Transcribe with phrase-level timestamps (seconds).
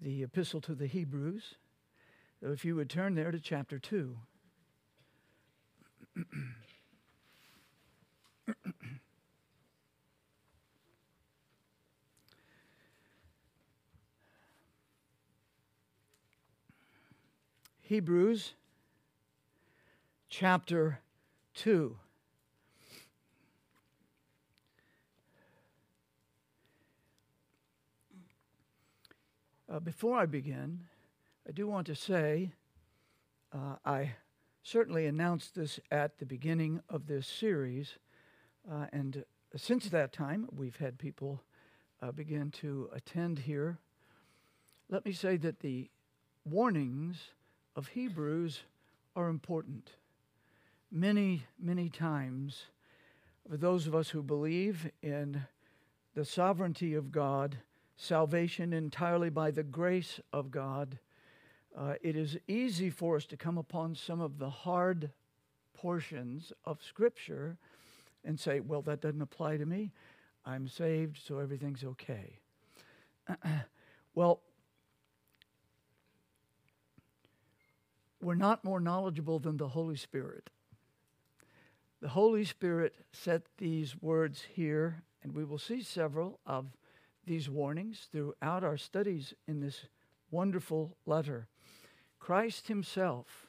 [0.00, 1.56] the Epistle to the Hebrews.
[2.40, 4.16] So if you would turn there to chapter 2.
[17.80, 18.54] Hebrews
[20.28, 21.00] chapter
[21.54, 21.96] 2.
[29.70, 30.80] Uh, before I begin,
[31.48, 32.50] I do want to say
[33.52, 34.14] uh, I
[34.64, 37.96] certainly announced this at the beginning of this series,
[38.68, 39.24] uh, and
[39.54, 41.40] since that time, we've had people
[42.02, 43.78] uh, begin to attend here.
[44.88, 45.88] Let me say that the
[46.44, 47.28] warnings
[47.76, 48.62] of Hebrews
[49.14, 49.92] are important.
[50.90, 52.64] Many, many times,
[53.48, 55.44] for those of us who believe in
[56.16, 57.58] the sovereignty of God,
[58.00, 60.98] salvation entirely by the grace of God,
[61.76, 65.10] uh, it is easy for us to come upon some of the hard
[65.74, 67.58] portions of Scripture
[68.24, 69.92] and say, well, that doesn't apply to me.
[70.46, 72.38] I'm saved, so everything's okay.
[74.14, 74.40] well,
[78.22, 80.48] we're not more knowledgeable than the Holy Spirit.
[82.00, 86.72] The Holy Spirit set these words here, and we will see several of
[87.30, 89.86] these warnings throughout our studies in this
[90.32, 91.46] wonderful letter.
[92.18, 93.46] Christ Himself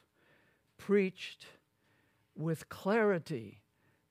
[0.78, 1.46] preached
[2.36, 3.60] with clarity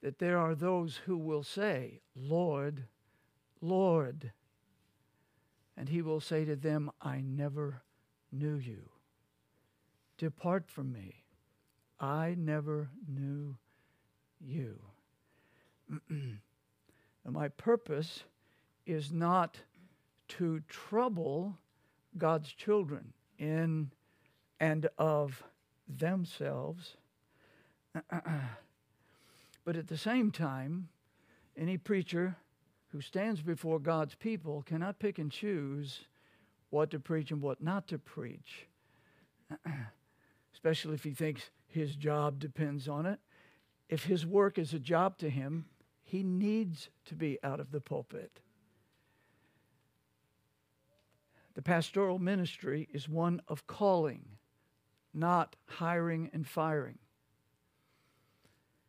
[0.03, 2.83] that there are those who will say, Lord,
[3.61, 4.33] Lord.
[5.77, 7.81] And He will say to them, I never
[8.29, 8.89] knew you.
[10.17, 11.23] Depart from me.
[11.97, 13.55] I never knew
[14.37, 14.81] you.
[16.09, 16.39] and
[17.25, 18.25] my purpose
[18.85, 19.57] is not
[20.27, 21.57] to trouble
[22.17, 23.91] God's children in
[24.59, 25.43] and of
[25.87, 26.95] themselves.
[29.65, 30.89] but at the same time,
[31.57, 32.37] any preacher
[32.89, 36.05] who stands before God's people cannot pick and choose
[36.69, 38.67] what to preach and what not to preach,
[40.53, 43.19] especially if he thinks his job depends on it.
[43.89, 45.65] If his work is a job to him,
[46.03, 48.39] he needs to be out of the pulpit.
[51.53, 54.25] The pastoral ministry is one of calling,
[55.13, 56.99] not hiring and firing.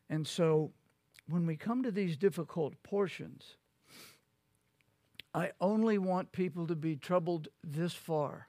[0.08, 0.72] And so
[1.28, 3.56] when we come to these difficult portions,
[5.34, 8.48] I only want people to be troubled this far.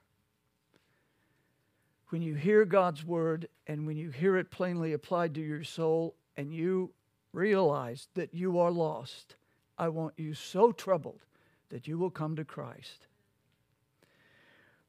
[2.10, 6.14] When you hear God's word and when you hear it plainly applied to your soul
[6.36, 6.92] and you
[7.32, 9.34] realize that you are lost,
[9.76, 11.24] I want you so troubled
[11.70, 13.06] that you will come to Christ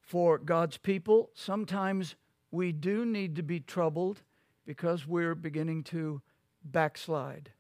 [0.06, 1.32] for God's people.
[1.34, 2.16] Sometimes
[2.52, 4.22] we do need to be troubled
[4.66, 6.22] because we're beginning to
[6.64, 7.52] backslide.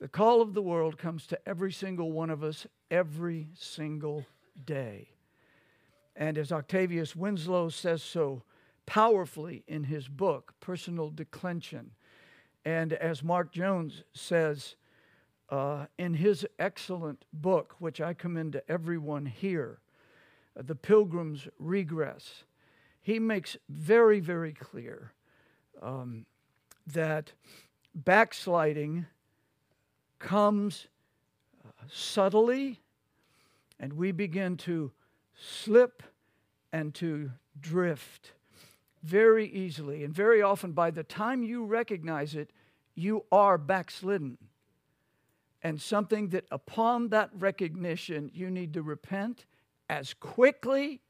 [0.00, 4.26] The call of the world comes to every single one of us every single
[4.64, 5.08] day.
[6.14, 8.42] And as Octavius Winslow says so
[8.86, 11.92] powerfully in his book, Personal Declension,
[12.64, 14.74] and as Mark Jones says
[15.48, 19.80] uh, in his excellent book, which I commend to everyone here,
[20.66, 22.44] the pilgrim's regress,
[23.00, 25.12] he makes very, very clear
[25.80, 26.26] um,
[26.86, 27.32] that
[27.94, 29.06] backsliding
[30.18, 30.88] comes
[31.64, 32.80] uh, subtly,
[33.78, 34.90] and we begin to
[35.34, 36.02] slip
[36.72, 37.30] and to
[37.60, 38.32] drift
[39.02, 40.04] very easily.
[40.04, 42.50] And very often, by the time you recognize it,
[42.94, 44.38] you are backslidden.
[45.62, 49.46] And something that upon that recognition, you need to repent
[49.88, 51.00] as quickly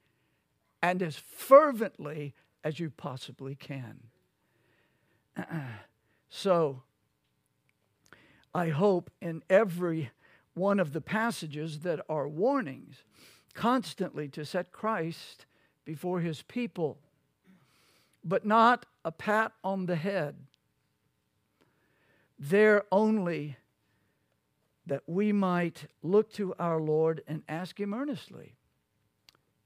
[0.83, 4.01] and as fervently as you possibly can.
[6.29, 6.83] so,
[8.55, 10.11] I hope in every
[10.55, 13.05] one of the passages that are warnings
[13.55, 15.47] constantly to set Christ
[15.85, 16.99] before his people,
[18.25, 20.37] but not a pat on the head.
[22.39, 23.57] There only
[24.87, 28.58] that we might look to our Lord and ask him earnestly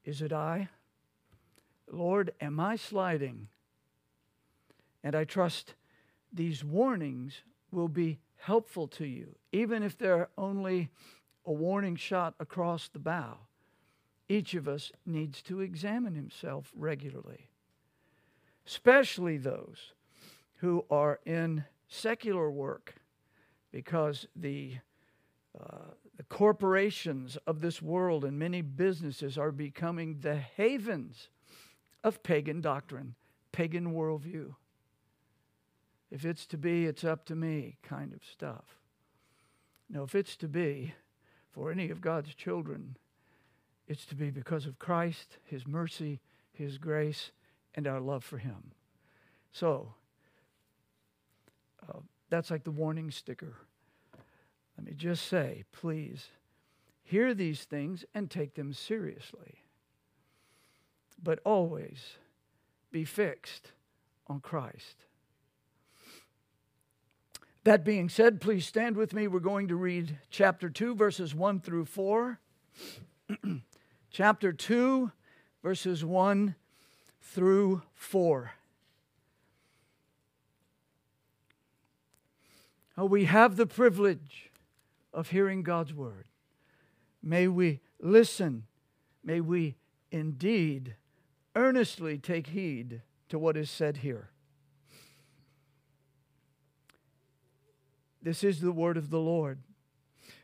[0.05, 0.69] is it I?
[1.91, 3.47] Lord, am I sliding?
[5.03, 5.75] And I trust
[6.31, 7.41] these warnings
[7.71, 10.89] will be helpful to you, even if they're only
[11.45, 13.37] a warning shot across the bow.
[14.29, 17.49] Each of us needs to examine himself regularly,
[18.65, 19.93] especially those
[20.57, 22.95] who are in secular work,
[23.71, 24.77] because the
[25.59, 31.29] uh, the corporations of this world and many businesses are becoming the havens
[32.03, 33.15] of pagan doctrine,
[33.51, 34.53] pagan worldview.
[36.11, 38.77] If it's to be, it's up to me kind of stuff.
[39.89, 40.93] Now, if it's to be
[41.51, 42.97] for any of God's children,
[43.87, 46.19] it's to be because of Christ, His mercy,
[46.51, 47.31] His grace,
[47.73, 48.71] and our love for Him.
[49.51, 49.93] So,
[51.87, 51.99] uh,
[52.29, 53.55] that's like the warning sticker.
[54.77, 56.27] Let me just say, please,
[57.03, 59.63] hear these things and take them seriously.
[61.21, 62.17] But always
[62.91, 63.71] be fixed
[64.27, 65.05] on Christ.
[67.63, 69.27] That being said, please stand with me.
[69.27, 72.39] We're going to read chapter 2, verses 1 through 4.
[74.11, 75.11] chapter 2,
[75.63, 76.55] verses 1
[77.21, 78.51] through 4.
[82.97, 84.51] Oh, we have the privilege
[85.13, 86.25] of hearing God's word.
[87.21, 88.63] May we listen.
[89.23, 89.75] May we
[90.11, 90.95] indeed
[91.55, 94.29] earnestly take heed to what is said here.
[98.21, 99.59] This is the word of the Lord.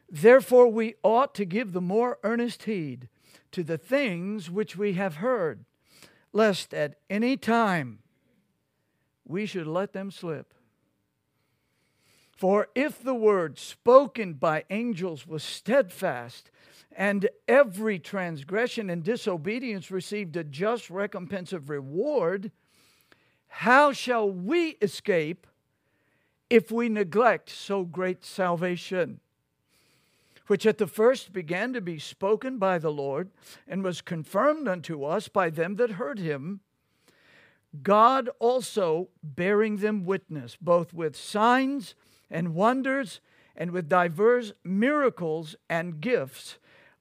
[0.10, 3.08] Therefore, we ought to give the more earnest heed
[3.52, 5.66] to the things which we have heard,
[6.34, 8.00] lest at any time
[9.26, 10.54] we should let them slip.
[12.40, 16.52] For if the word spoken by angels was steadfast,
[16.96, 22.54] and every transgression and disobedience received a just recompense of reward,
[23.50, 25.48] how shall we escape
[26.50, 29.20] if we neglect so great salvation?
[30.48, 33.32] Which at the first began to be spoken by the Lord,
[33.68, 36.62] and was confirmed unto us by them that heard him,
[37.84, 41.96] God also bearing them witness, both with signs
[42.30, 43.22] and wonders
[43.56, 46.58] and with divers miracles and gifts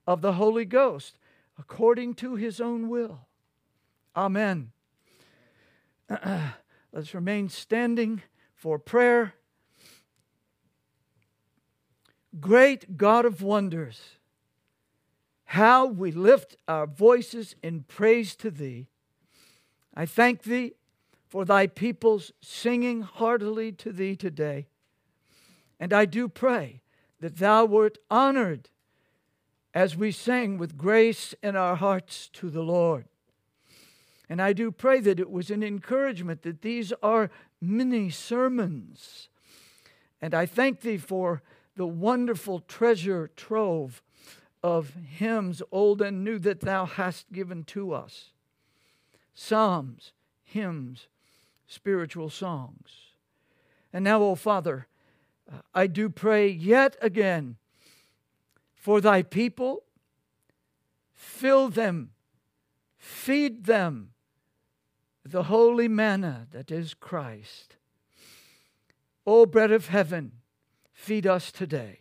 [0.06, 1.18] of the Holy Ghost,
[1.58, 3.20] according to his own will.
[4.16, 4.72] Amen.
[6.92, 8.22] Let's remain standing
[8.54, 9.34] for prayer.
[12.40, 14.00] Great God of wonders,
[15.44, 18.88] how we lift our voices in praise to Thee.
[19.94, 20.74] I thank Thee
[21.26, 24.66] for Thy people's singing heartily to Thee today.
[25.80, 26.82] And I do pray
[27.20, 28.68] that thou wert honored
[29.74, 33.04] as we sang with grace in our hearts to the Lord.
[34.28, 37.30] And I do pray that it was an encouragement that these are
[37.60, 39.28] mini sermons.
[40.20, 41.42] And I thank thee for
[41.76, 44.02] the wonderful treasure trove
[44.62, 48.32] of hymns, old and new, that thou hast given to us
[49.34, 51.06] psalms, hymns,
[51.68, 53.12] spiritual songs.
[53.92, 54.88] And now, O Father,
[55.74, 57.56] I do pray yet again
[58.74, 59.84] for thy people.
[61.14, 62.10] Fill them,
[62.98, 64.10] feed them
[65.24, 67.76] the holy manna that is Christ.
[69.26, 70.32] O bread of heaven,
[70.92, 72.00] feed us today.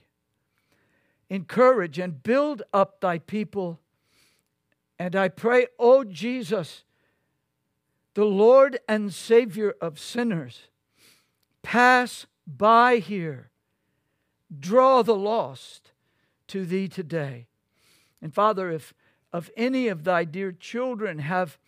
[1.29, 3.79] Encourage and build up thy people.
[4.97, 6.83] And I pray, O Jesus,
[8.13, 10.69] the Lord and Savior of sinners,
[11.63, 13.49] pass by here.
[14.57, 15.91] Draw the lost
[16.47, 17.47] to thee today.
[18.21, 18.93] And Father, if
[19.33, 21.59] of any of thy dear children have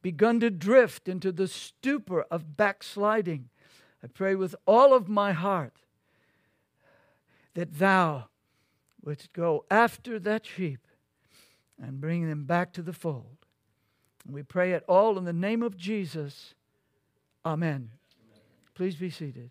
[0.00, 3.48] begun to drift into the stupor of backsliding,
[4.02, 5.74] I pray with all of my heart
[7.54, 8.28] that thou
[9.02, 10.86] wouldst go after that sheep
[11.80, 13.36] and bring them back to the fold.
[14.24, 16.54] And we pray it all in the name of Jesus.
[17.44, 17.90] Amen.
[18.74, 19.50] Please be seated.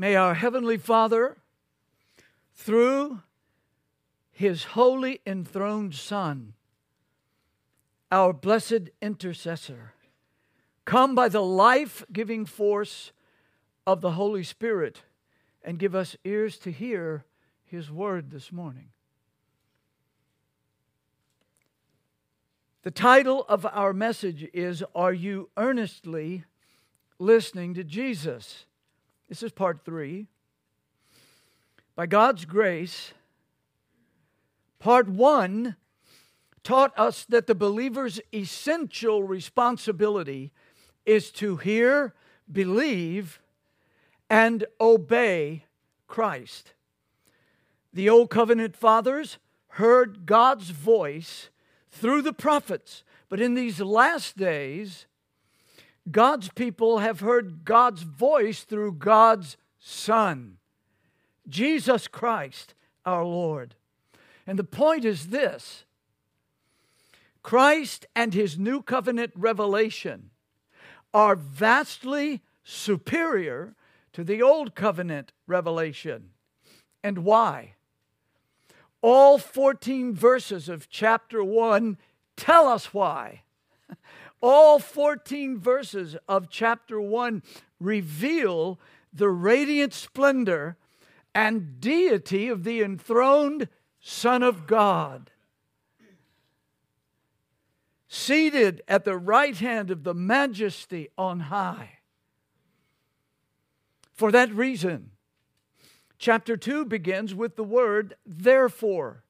[0.00, 1.36] May our Heavenly Father,
[2.54, 3.20] through
[4.32, 6.54] His holy enthroned Son,
[8.10, 9.92] our blessed intercessor,
[10.86, 13.12] come by the life giving force
[13.86, 15.02] of the Holy Spirit
[15.62, 17.26] and give us ears to hear
[17.62, 18.88] His word this morning.
[22.84, 26.44] The title of our message is Are You Earnestly
[27.18, 28.64] Listening to Jesus?
[29.30, 30.26] This is part three.
[31.96, 33.14] By God's grace,
[34.80, 35.76] Part one
[36.64, 40.52] taught us that the believer's essential responsibility
[41.04, 42.14] is to hear,
[42.50, 43.40] believe,
[44.30, 45.66] and obey
[46.08, 46.72] Christ.
[47.92, 49.38] The Old Covenant fathers
[49.74, 51.50] heard God's voice
[51.90, 55.06] through the prophets, but in these last days,
[56.10, 60.58] God's people have heard God's voice through God's Son,
[61.48, 63.74] Jesus Christ, our Lord.
[64.46, 65.84] And the point is this
[67.42, 70.30] Christ and his new covenant revelation
[71.12, 73.74] are vastly superior
[74.12, 76.30] to the old covenant revelation.
[77.02, 77.74] And why?
[79.02, 81.96] All 14 verses of chapter 1
[82.36, 83.42] tell us why.
[84.40, 87.42] All 14 verses of chapter 1
[87.78, 88.80] reveal
[89.12, 90.76] the radiant splendor
[91.34, 93.68] and deity of the enthroned
[94.00, 95.30] Son of God.
[98.08, 101.98] Seated at the right hand of the majesty on high.
[104.12, 105.12] For that reason,
[106.18, 109.22] chapter 2 begins with the word therefore,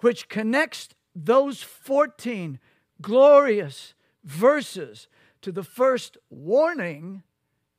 [0.00, 2.58] which connects those 14
[3.00, 3.94] glorious
[4.26, 5.08] verses
[5.40, 7.22] to the first warning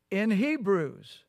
[0.10, 1.25] in Hebrews.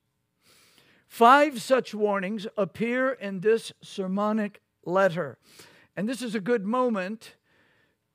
[1.08, 5.38] Five such warnings appear in this sermonic letter.
[5.96, 7.34] And this is a good moment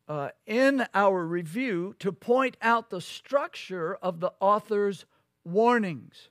[0.07, 5.05] uh, in our review to point out the structure of the author's
[5.43, 6.29] warnings.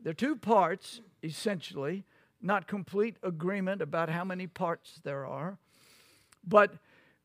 [0.00, 2.04] There are two parts, essentially,
[2.40, 5.58] not complete agreement about how many parts there are,
[6.46, 6.74] but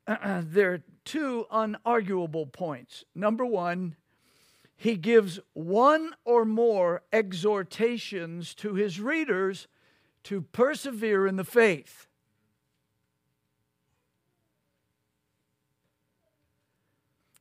[0.42, 3.04] there are two unarguable points.
[3.16, 3.96] Number one,
[4.76, 9.68] he gives one or more exhortations to his readers
[10.24, 12.08] to persevere in the faith.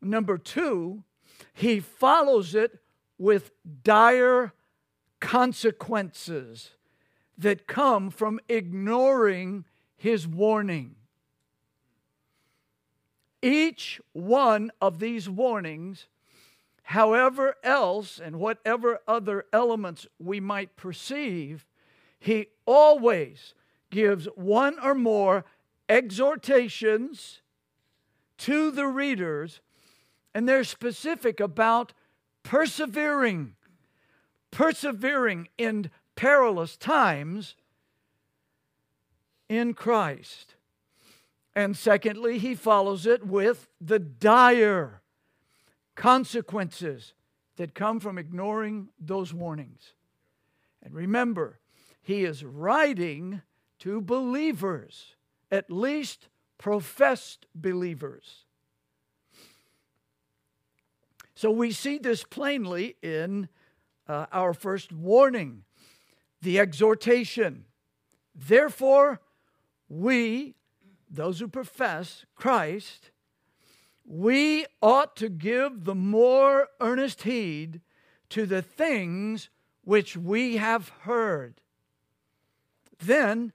[0.03, 1.05] Number two,
[1.53, 2.79] he follows it
[3.19, 3.53] with
[3.83, 4.53] dire
[5.21, 6.71] consequences
[7.37, 9.65] that come from ignoring
[9.97, 10.97] his warning.
[13.43, 16.07] Each one of these warnings,
[16.83, 21.67] however else and whatever other elements we might perceive,
[22.19, 23.55] he always
[23.91, 25.45] gives one or more
[25.89, 27.41] exhortations
[28.39, 29.61] to the readers,
[30.35, 31.93] and they're specific about
[32.43, 33.55] persevering
[34.51, 37.55] persevering in perilous times
[39.49, 40.55] in Christ.
[41.55, 45.03] And secondly, he follows it with the dire
[45.95, 47.15] consequences
[47.57, 49.95] that come from ignoring those warnings.
[50.83, 51.59] And remember,
[52.01, 53.43] he is writing
[53.81, 55.17] to believers,
[55.51, 56.29] at least
[56.59, 58.45] professed believers.
[61.35, 63.49] So we see this plainly in
[64.07, 65.65] uh, our first warning,
[66.43, 67.65] the exhortation.
[68.35, 69.21] Therefore,
[69.89, 70.55] we,
[71.11, 73.11] those who profess Christ,
[74.05, 77.81] we ought to give the more earnest heed
[78.31, 79.51] to the things
[79.83, 81.61] which we have heard.
[82.99, 83.53] Then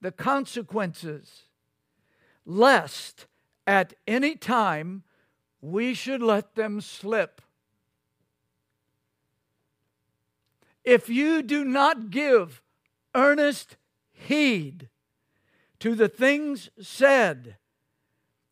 [0.00, 1.44] the consequences,
[2.46, 3.26] lest
[3.66, 5.02] at any time
[5.60, 7.40] we should let them slip.
[10.84, 12.62] if you do not give
[13.14, 13.76] earnest
[14.12, 14.88] heed
[15.84, 17.56] to the things said,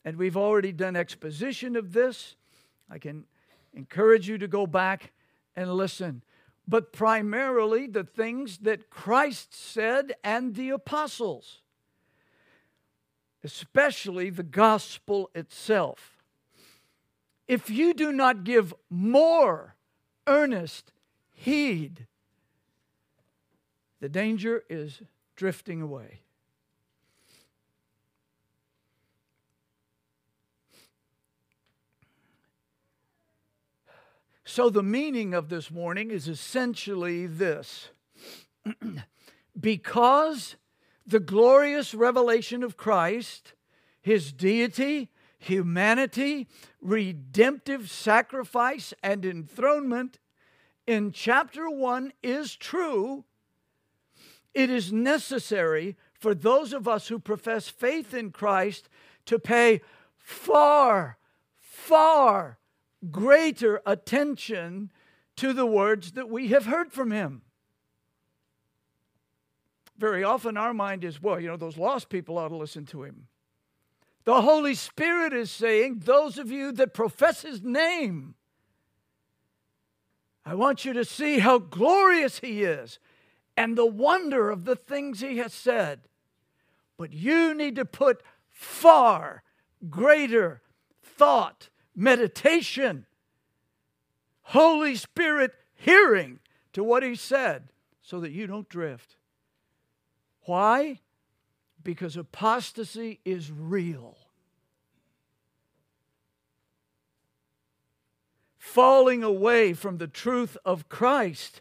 [0.05, 2.37] and we've already done exposition of this,
[2.91, 3.25] I can
[3.73, 5.12] encourage you to go back
[5.57, 6.23] and listen.
[6.69, 11.62] But primarily the things that Christ said and the apostles,
[13.43, 16.19] especially the gospel itself.
[17.49, 19.75] If you do not give more
[20.27, 20.93] earnest
[21.33, 22.07] heed
[24.01, 25.01] the danger is
[25.35, 26.22] drifting away.
[34.55, 37.89] So, the meaning of this warning is essentially this.
[39.59, 40.57] Because
[41.07, 43.55] the glorious revelation of Christ,
[44.03, 46.49] his deity, humanity,
[46.83, 50.19] redemptive sacrifice, and enthronement
[50.87, 53.25] in chapter 1 is true,
[54.53, 58.91] it is necessary for those of us who profess faith in Christ
[59.25, 59.81] to pay
[60.19, 61.17] far,
[61.59, 62.59] far
[63.11, 64.91] greater attention
[65.37, 67.43] to the words that we have heard from Him.
[70.03, 73.05] very often our mind is, well, you know, those lost people ought to listen to
[73.05, 73.29] him.
[74.25, 78.35] The Holy Spirit is saying, those of you that profess his name,
[80.45, 82.99] I want you to see how glorious he is
[83.57, 86.01] and the wonder of the things he has said.
[86.97, 89.45] But you need to put far
[89.89, 90.63] greater
[91.01, 93.07] thought, meditation,
[94.43, 96.41] Holy Spirit hearing
[96.73, 97.69] to what he said
[98.03, 99.17] so that you don't drift.
[100.45, 101.01] Why?
[101.83, 104.17] Because apostasy is real.
[108.59, 111.61] Falling away from the truth of Christ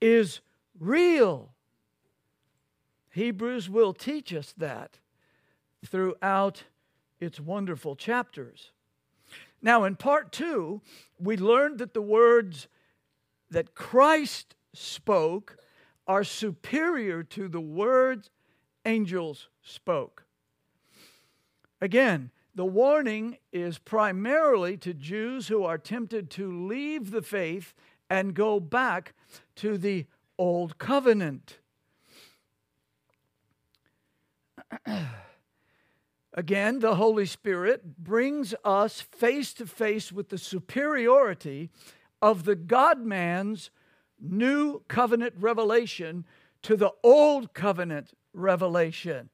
[0.00, 0.40] is
[0.78, 1.52] real.
[3.10, 4.98] Hebrews will teach us that
[5.84, 6.64] throughout
[7.20, 8.70] its wonderful chapters.
[9.60, 10.82] Now, in part two,
[11.18, 12.68] we learned that the words
[13.50, 15.56] that Christ spoke
[16.06, 18.30] are superior to the words
[18.84, 20.24] angels spoke.
[21.80, 27.74] Again, the warning is primarily to Jews who are tempted to leave the faith
[28.10, 29.14] and go back
[29.56, 30.06] to the
[30.38, 31.58] old covenant.
[36.38, 41.68] Again, the Holy Spirit brings us face to face with the superiority
[42.22, 43.72] of the God man's
[44.20, 46.24] new covenant revelation
[46.62, 49.30] to the old covenant revelation.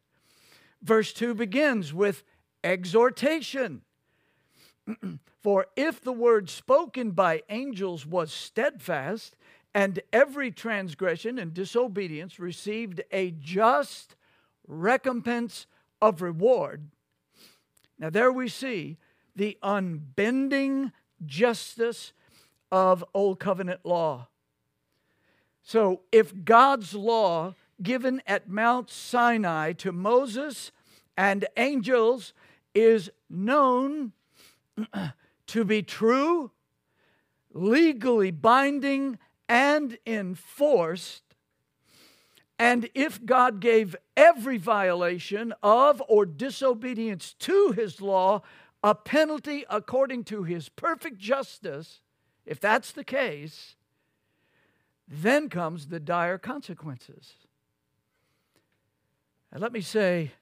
[0.80, 2.25] Verse 2 begins with
[2.64, 3.82] exhortation.
[5.42, 9.37] For if the word spoken by angels was steadfast,
[9.75, 14.16] and every transgression and disobedience received a just
[14.66, 15.66] recompense
[16.00, 16.88] of reward,
[17.99, 18.99] now, there we see
[19.37, 20.93] the unbending
[21.25, 22.13] justice
[22.73, 24.29] of Old Covenant law.
[25.63, 30.73] So, if God's law given at Mount Sinai to Moses
[31.17, 32.35] and angels
[32.75, 34.13] is known
[35.47, 36.51] to be true,
[37.53, 41.33] legally binding, and enforced,
[42.58, 48.43] and if God gave every violation of or disobedience to his law
[48.82, 52.00] a penalty according to his perfect justice,
[52.47, 53.75] if that's the case,
[55.08, 57.34] then comes the dire consequences.
[59.50, 60.32] And let me say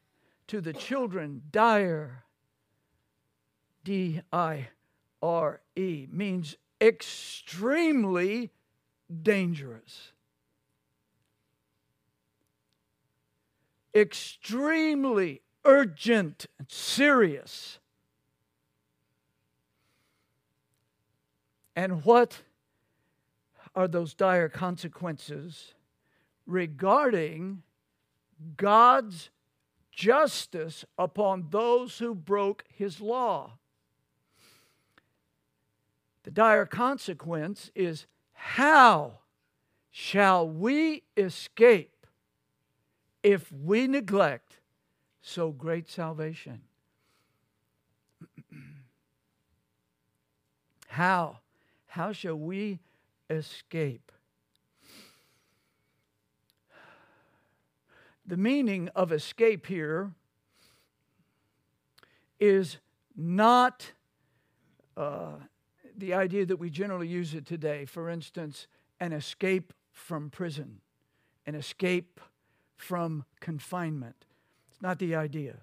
[0.49, 2.25] to the children, dire,
[3.85, 4.69] D I
[5.23, 8.51] R E, means extremely
[9.23, 10.12] dangerous.
[13.95, 17.79] Extremely urgent and serious.
[21.75, 22.43] And what
[23.75, 25.75] are those dire consequences
[26.47, 27.63] regarding
[28.57, 29.31] God's
[29.91, 33.59] justice upon those who broke his law?
[36.25, 39.19] The dire consequence is how
[39.91, 41.92] shall we escape
[43.23, 44.59] if we neglect
[45.21, 46.63] so great salvation.
[50.89, 51.39] How?
[51.87, 52.81] How shall we
[53.31, 54.11] escape?
[58.27, 60.13] The meaning of escape here
[62.41, 62.79] is
[63.17, 63.93] not
[64.97, 65.35] uh,
[65.97, 67.85] the idea that we generally use it today.
[67.85, 68.67] For instance,
[69.01, 70.81] an escape from prison,
[71.47, 72.21] an escape
[72.83, 74.25] from confinement.
[74.71, 75.59] It's not the idea.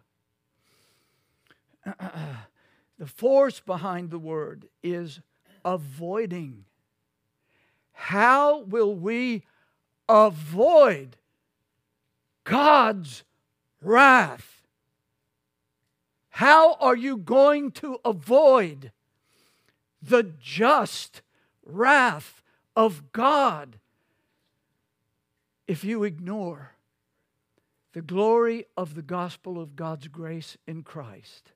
[1.85, 5.19] the force behind the word is
[5.65, 6.65] avoiding.
[7.91, 9.43] How will we
[10.07, 11.17] avoid
[12.45, 13.23] God's
[13.81, 14.61] wrath?
[16.29, 18.93] How are you going to avoid
[20.01, 21.21] the just
[21.65, 22.41] wrath
[22.75, 23.77] of God
[25.67, 26.75] if you ignore
[27.93, 31.51] the glory of the gospel of God's grace in Christ.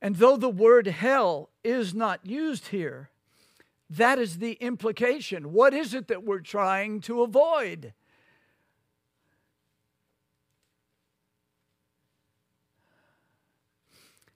[0.00, 3.10] And though the word hell is not used here,
[3.88, 5.52] that is the implication.
[5.52, 7.92] What is it that we're trying to avoid?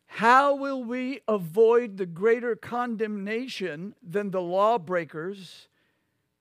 [0.06, 5.68] How will we avoid the greater condemnation than the lawbreakers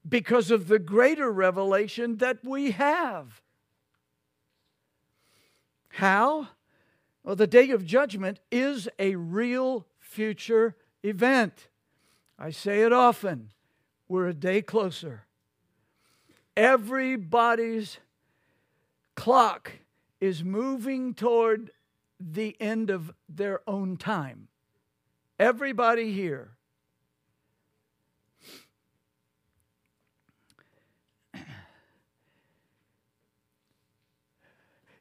[0.08, 3.41] because of the greater revelation that we have.
[5.89, 6.50] How?
[7.24, 11.68] Well, the day of judgment is a real future event.
[12.38, 13.52] I say it often.
[14.08, 15.26] we're a day closer.
[16.56, 17.98] Everybody's
[19.15, 19.72] clock
[20.22, 21.72] is moving toward
[22.20, 24.48] the end of their own time.
[25.39, 26.55] Everybody here.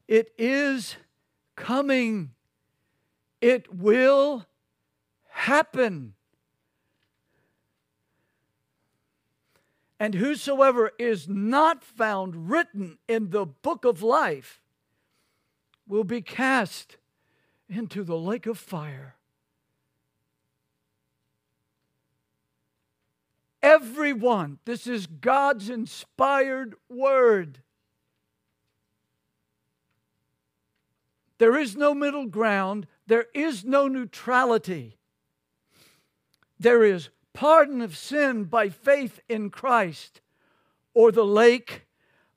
[0.06, 0.96] It is
[1.56, 2.30] coming.
[3.40, 4.46] It will
[5.28, 6.14] happen.
[9.98, 14.60] And whosoever is not found written in the book of life
[15.86, 16.96] will be cast
[17.68, 19.16] into the lake of fire.
[23.62, 27.60] Everyone, this is God's inspired word.
[31.38, 32.86] There is no middle ground.
[33.06, 34.98] There is no neutrality.
[36.58, 40.20] There is pardon of sin by faith in Christ
[40.94, 41.86] or the lake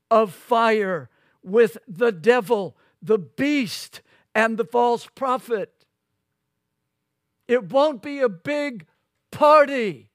[0.10, 1.10] of fire
[1.44, 4.02] with the devil, the beast,
[4.34, 5.86] and the false prophet.
[7.48, 8.86] It won't be a big
[9.32, 10.10] party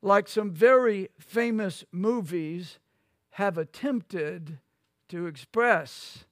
[0.00, 2.78] like some very famous movies
[3.30, 4.58] have attempted
[5.08, 6.24] to express.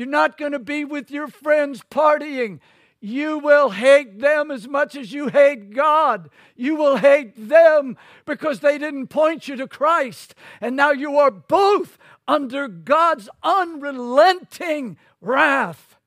[0.00, 2.60] You're not going to be with your friends partying.
[3.02, 6.30] You will hate them as much as you hate God.
[6.56, 10.34] You will hate them because they didn't point you to Christ.
[10.58, 15.98] And now you are both under God's unrelenting wrath.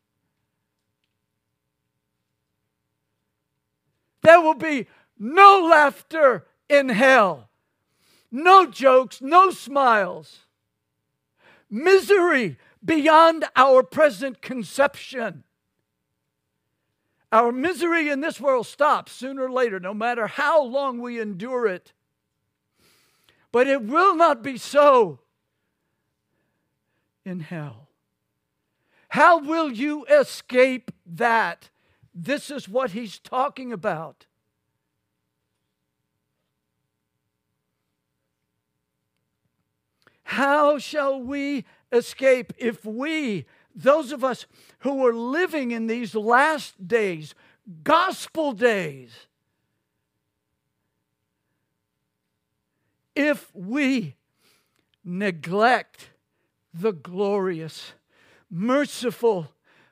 [4.24, 4.88] There will be
[5.20, 7.48] no laughter in hell,
[8.32, 10.40] no jokes, no smiles.
[11.70, 15.44] Misery beyond our present conception.
[17.32, 21.66] Our misery in this world stops sooner or later, no matter how long we endure
[21.66, 21.94] it.
[23.52, 25.20] But it will not be so
[27.26, 27.90] in hell.
[29.10, 31.70] How will you escape that?
[32.14, 34.26] This is what he's talking about.
[40.24, 44.46] How shall we escape if we, those of us
[44.80, 47.36] who are living in these last days,
[47.84, 49.12] gospel days,
[53.16, 54.16] if we
[55.06, 56.10] neglect
[56.74, 57.94] the glorious,
[58.50, 59.52] merciful,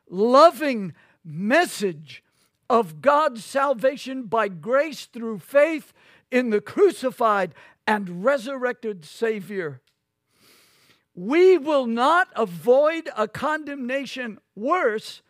[0.09, 2.23] loving message
[2.69, 5.93] of God's salvation by grace through faith
[6.31, 7.53] in the crucified
[7.85, 9.81] and resurrected Savior
[11.13, 15.21] we will not avoid a condemnation worse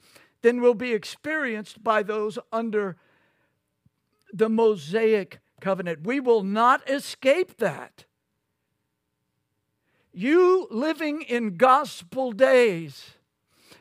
[0.42, 2.98] than will be experienced by those under
[4.34, 6.06] the Mosaic covenant.
[6.06, 8.06] We will not escape that.
[10.14, 13.12] You living in gospel days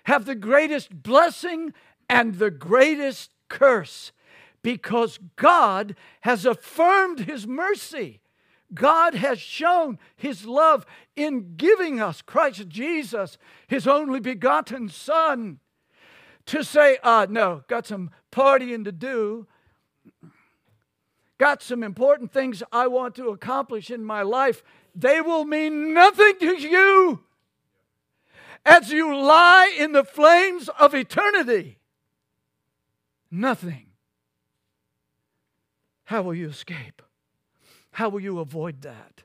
[0.05, 1.73] have the greatest blessing
[2.09, 4.13] and the greatest curse
[4.63, 8.20] because God has affirmed his mercy.
[8.73, 15.59] God has shown his love in giving us Christ Jesus, his only begotten Son.
[16.47, 19.47] To say, uh, no, got some partying to do,
[21.39, 24.63] got some important things I want to accomplish in my life,
[24.95, 27.21] they will mean nothing to you
[28.65, 31.79] as you lie in the flames of eternity.
[33.31, 33.87] Nothing.
[36.05, 37.03] How will you escape?
[37.93, 39.23] How will you avoid that?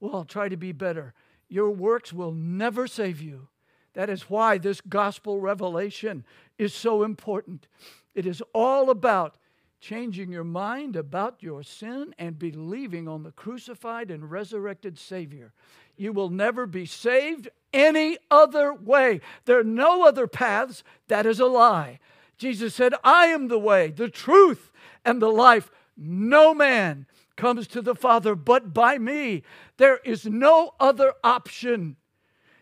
[0.00, 1.14] Well, I'll try to be better.
[1.48, 3.48] Your works will never save you.
[3.94, 6.24] That is why this gospel revelation
[6.58, 7.66] is so important.
[8.14, 9.36] It is all about
[9.80, 15.52] changing your mind about your sin and believing on the crucified and resurrected Savior.
[15.96, 19.20] You will never be saved any other way.
[19.44, 20.82] There are no other paths.
[21.08, 21.98] That is a lie.
[22.36, 24.70] Jesus said, I am the way, the truth,
[25.04, 25.70] and the life.
[25.96, 29.42] No man comes to the Father but by me.
[29.76, 31.96] There is no other option.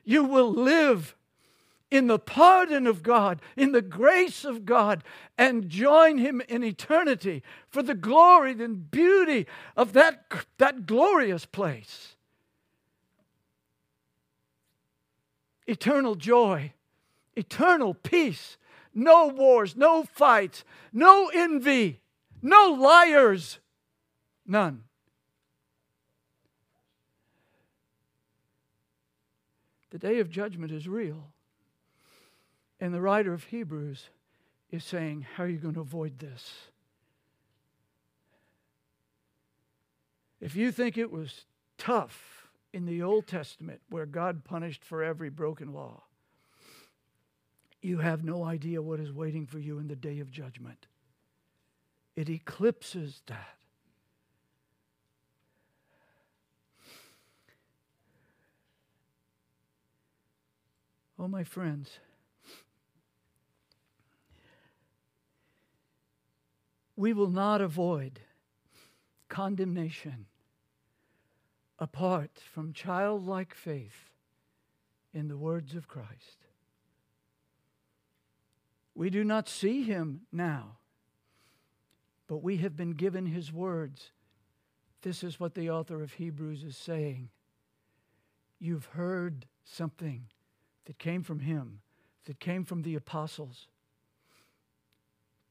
[0.05, 1.17] You will live
[1.91, 5.05] in the pardon of God, in the grace of God,
[5.39, 10.25] and join Him in eternity for the glory and beauty of that,
[10.59, 12.17] that glorious place.
[15.67, 16.73] Eternal joy,
[17.37, 18.59] eternal peace,
[18.93, 22.01] no wars, no fights, no envy,
[22.43, 23.61] no liars
[24.47, 24.85] None.
[29.91, 31.29] The day of judgment is real.
[32.81, 34.09] And the writer of Hebrews
[34.71, 36.69] is saying, How are you going to avoid this?
[40.41, 41.47] If you think it was
[41.79, 46.03] tough in the Old Testament where God punished for every broken law,
[47.81, 50.87] you have no idea what is waiting for you in the day of judgment.
[52.17, 53.64] It eclipses that.
[61.29, 61.99] My friends.
[66.97, 68.21] We will not avoid
[69.29, 70.27] condemnation
[71.79, 74.11] apart from childlike faith
[75.13, 76.47] in the words of Christ.
[78.95, 80.79] We do not see him now,
[82.29, 84.13] but we have been given his words.
[85.03, 87.31] This is what the author of Hebrews is saying.
[88.61, 90.27] You've heard something
[90.87, 91.81] that came from him,
[92.27, 93.69] that came from the apostles.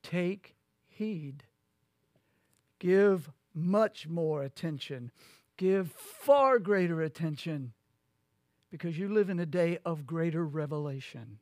[0.02, 0.56] Take
[0.88, 1.44] heed.
[2.80, 5.12] Give much more attention.
[5.58, 7.74] Give far greater attention
[8.72, 11.40] because you live in a day of greater revelation.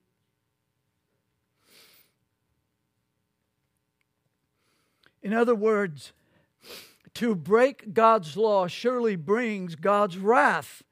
[5.23, 6.11] In other words,
[7.13, 10.83] to break God's law surely brings God's wrath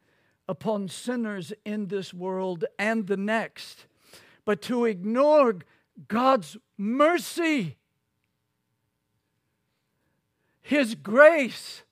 [0.50, 3.86] upon sinners in this world and the next.
[4.46, 5.60] But to ignore
[6.08, 7.78] God's mercy,
[10.60, 11.84] His grace,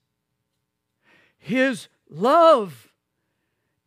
[1.37, 2.91] His love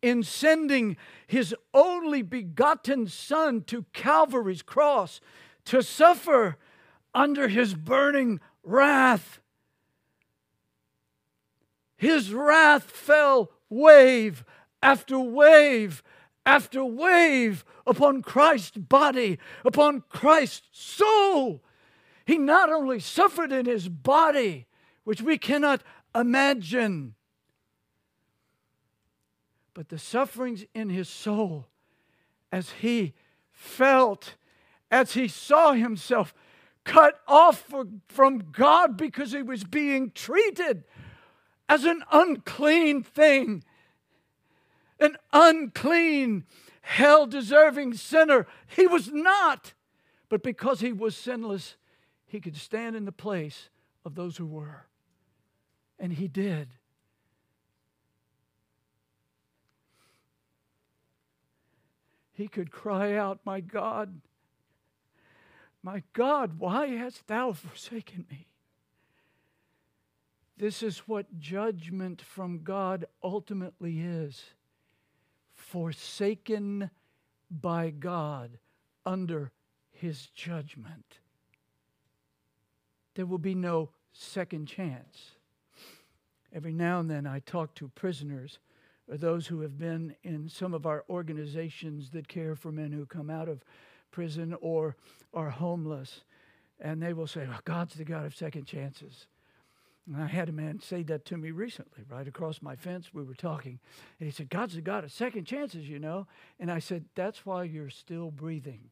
[0.01, 0.95] in sending
[1.27, 5.19] His only begotten Son to Calvary's cross
[5.65, 6.55] to suffer
[7.13, 9.41] under His burning wrath.
[11.97, 14.45] His wrath fell wave
[14.81, 16.03] after wave
[16.45, 21.63] after wave upon Christ's body, upon Christ's soul.
[22.25, 24.67] He not only suffered in his body,
[25.03, 25.83] which we cannot
[26.15, 27.15] imagine,
[29.73, 31.67] but the sufferings in his soul
[32.51, 33.13] as he
[33.51, 34.35] felt,
[34.89, 36.33] as he saw himself
[36.83, 40.83] cut off for, from God because he was being treated
[41.69, 43.63] as an unclean thing
[45.01, 46.45] an unclean,
[46.81, 48.47] hell deserving sinner.
[48.67, 49.73] He was not.
[50.29, 51.75] But because he was sinless,
[52.25, 53.69] he could stand in the place
[54.05, 54.85] of those who were.
[55.99, 56.69] And he did.
[62.31, 64.21] He could cry out, My God,
[65.83, 68.47] my God, why hast thou forsaken me?
[70.57, 74.43] This is what judgment from God ultimately is
[75.71, 76.89] forsaken
[77.49, 78.57] by God
[79.05, 79.51] under
[79.91, 81.19] his judgment.
[83.15, 85.31] There will be no second chance.
[86.53, 88.59] Every now and then I talk to prisoners
[89.09, 93.05] or those who have been in some of our organizations that care for men who
[93.05, 93.63] come out of
[94.11, 94.97] prison or
[95.33, 96.21] are homeless.
[96.81, 99.27] And they will say, oh, God's the God of second chances.
[100.07, 103.13] And I had a man say that to me recently, right across my fence.
[103.13, 103.79] We were talking.
[104.19, 106.27] And he said, God's the God of second chances, you know.
[106.59, 108.89] And I said, That's why you're still breathing.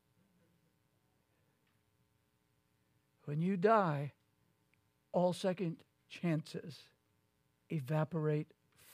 [3.26, 4.14] When you die,
[5.12, 5.78] all second
[6.10, 6.80] chances
[7.70, 8.48] evaporate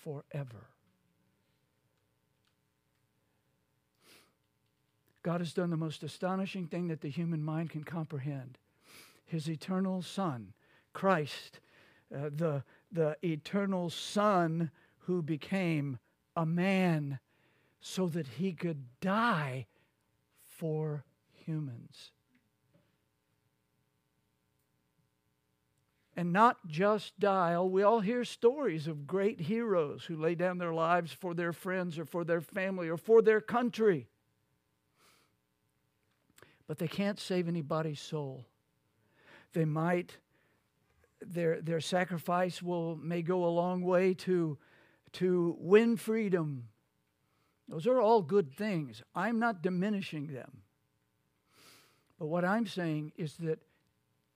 [0.03, 0.67] forever.
[5.23, 8.57] God has done the most astonishing thing that the human mind can comprehend.
[9.25, 10.53] His eternal Son,
[10.93, 11.59] Christ,
[12.15, 15.99] uh, the, the eternal Son who became
[16.35, 17.19] a man
[17.79, 19.67] so that he could die
[20.57, 21.03] for
[21.45, 22.11] humans.
[26.17, 27.53] And not just die.
[27.55, 31.51] Oh, we all hear stories of great heroes who lay down their lives for their
[31.51, 34.07] friends or for their family or for their country.
[36.67, 38.45] But they can't save anybody's soul.
[39.53, 40.17] They might
[41.21, 44.57] their, their sacrifice will, may go a long way to,
[45.13, 46.67] to win freedom.
[47.67, 49.01] Those are all good things.
[49.15, 50.61] I'm not diminishing them.
[52.19, 53.59] But what I'm saying is that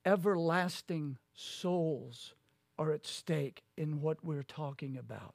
[0.04, 2.34] everlasting souls
[2.78, 5.34] are at stake in what we're talking about.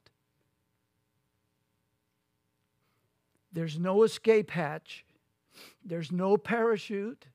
[3.52, 5.04] There's no escape hatch,
[5.84, 7.26] there's no parachute,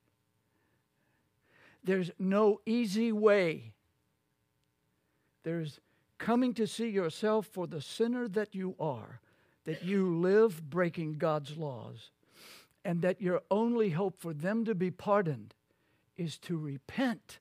[1.83, 3.73] there's no easy way
[5.43, 5.79] there's
[6.17, 9.19] coming to see yourself for the sinner that you are,
[9.65, 12.11] that you live breaking God's laws,
[12.85, 15.53] and that your only hope for them to be pardoned
[16.17, 17.39] is to repent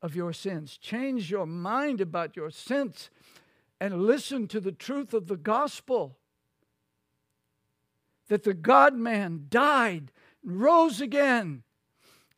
[0.00, 0.76] of your sins.
[0.76, 3.10] Change your mind about your sins
[3.80, 6.16] and listen to the truth of the gospel
[8.28, 11.62] that the God man died and rose again,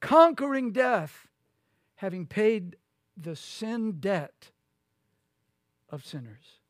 [0.00, 1.28] conquering death,
[1.96, 2.76] having paid
[3.16, 4.50] the sin debt
[5.88, 6.60] of sinners.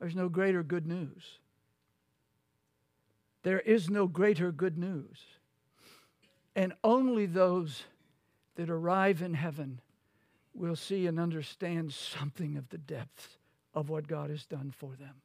[0.00, 1.40] There's no greater good news.
[3.42, 5.18] There is no greater good news.
[6.54, 7.84] And only those
[8.56, 9.80] that arrive in heaven
[10.54, 13.38] will see and understand something of the depths
[13.74, 15.22] of what God has done for them.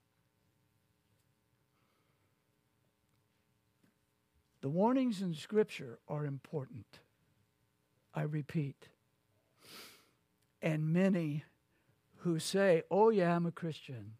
[4.61, 6.99] The warnings in Scripture are important.
[8.13, 8.87] I repeat.
[10.63, 11.43] And many
[12.19, 14.13] who say, Oh, yeah, I'm a Christian,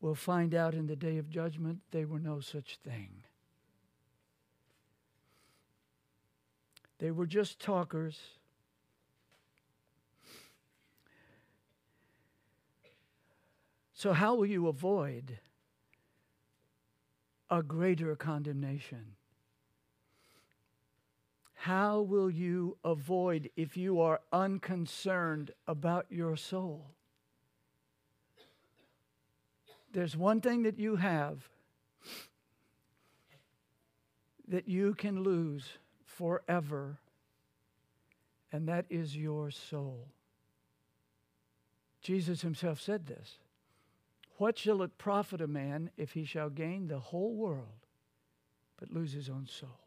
[0.00, 3.22] will find out in the day of judgment they were no such thing.
[6.98, 8.18] They were just talkers.
[13.92, 15.38] So, how will you avoid
[17.50, 19.16] a greater condemnation?
[21.62, 26.90] How will you avoid if you are unconcerned about your soul?
[29.92, 31.48] There's one thing that you have
[34.48, 36.98] that you can lose forever,
[38.50, 40.08] and that is your soul.
[42.00, 43.36] Jesus himself said this
[44.38, 47.86] What shall it profit a man if he shall gain the whole world
[48.80, 49.78] but lose his own soul?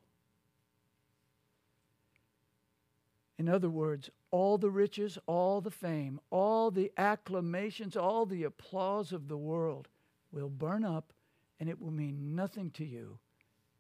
[3.38, 9.12] In other words, all the riches, all the fame, all the acclamations, all the applause
[9.12, 9.88] of the world
[10.32, 11.12] will burn up
[11.60, 13.20] and it will mean nothing to you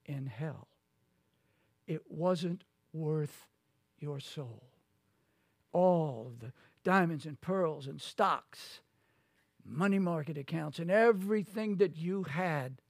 [0.06, 0.68] in hell.
[1.88, 2.64] It wasn't
[2.94, 3.48] worth
[4.00, 4.64] your soul.
[5.72, 6.52] All the
[6.84, 8.80] diamonds and pearls and stocks,
[9.66, 12.82] money market accounts, and everything that you had,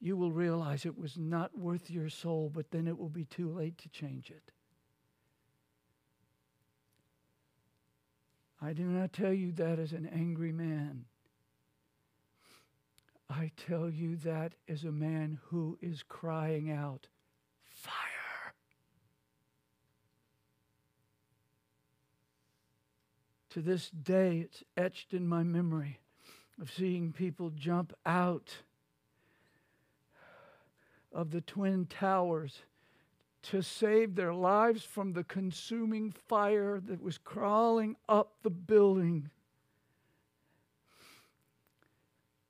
[0.00, 3.50] you will realize it was not worth your soul, but then it will be too
[3.50, 4.52] late to change it.
[8.64, 11.06] I do not tell you that as an angry man.
[13.28, 17.08] I tell you that as a man who is crying out,
[17.64, 18.54] Fire!
[23.50, 25.98] To this day, it's etched in my memory
[26.60, 28.58] of seeing people jump out
[31.10, 32.62] of the Twin Towers
[33.42, 39.30] to save their lives from the consuming fire that was crawling up the building.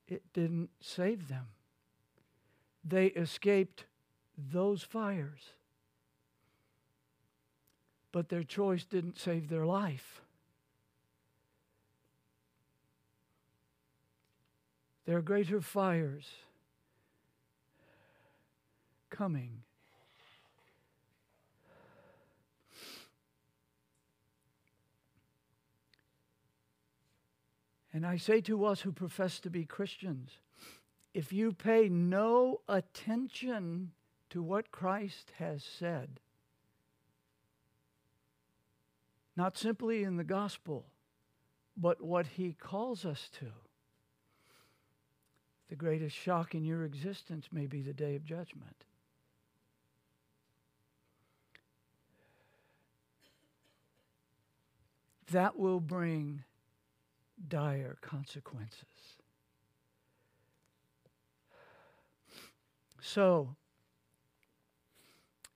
[0.07, 1.47] It didn't save them.
[2.85, 3.87] They escaped
[4.37, 5.53] those fires.
[8.11, 10.21] But their choice didn't save their life.
[15.07, 16.29] There are greater fires
[19.09, 19.62] coming
[27.93, 30.39] And I say to us who profess to be Christians,
[31.13, 33.93] if you pay no attention
[34.31, 36.21] to what Christ has said,
[39.37, 40.87] not simply in the gospel,
[41.77, 43.47] but what he calls us to,
[45.69, 48.85] the greatest shock in your existence may be the day of judgment.
[55.31, 56.45] That will bring
[57.49, 58.85] dire consequences.
[63.01, 63.57] So,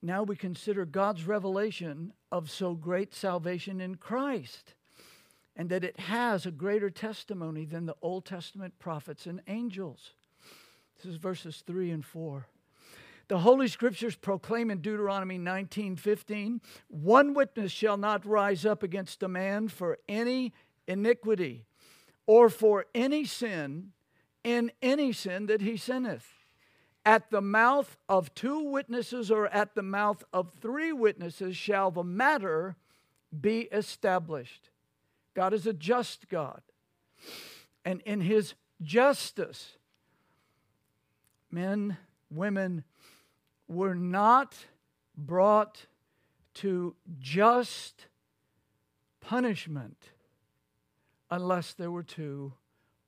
[0.01, 4.73] now we consider God's revelation of so great salvation in Christ
[5.55, 10.13] and that it has a greater testimony than the Old Testament prophets and angels.
[10.97, 12.47] This is verses 3 and 4.
[13.27, 19.27] The Holy Scriptures proclaim in Deuteronomy 19:15, one witness shall not rise up against a
[19.27, 20.53] man for any
[20.87, 21.65] iniquity
[22.27, 23.93] or for any sin
[24.43, 26.27] in any sin that he sinneth.
[27.05, 32.03] At the mouth of two witnesses or at the mouth of three witnesses shall the
[32.03, 32.75] matter
[33.39, 34.69] be established.
[35.33, 36.61] God is a just God.
[37.85, 39.77] And in his justice,
[41.49, 41.97] men,
[42.29, 42.83] women
[43.69, 44.55] were not
[45.15, 45.85] brought
[46.55, 48.07] to just
[49.21, 50.09] punishment
[51.29, 52.53] unless there were two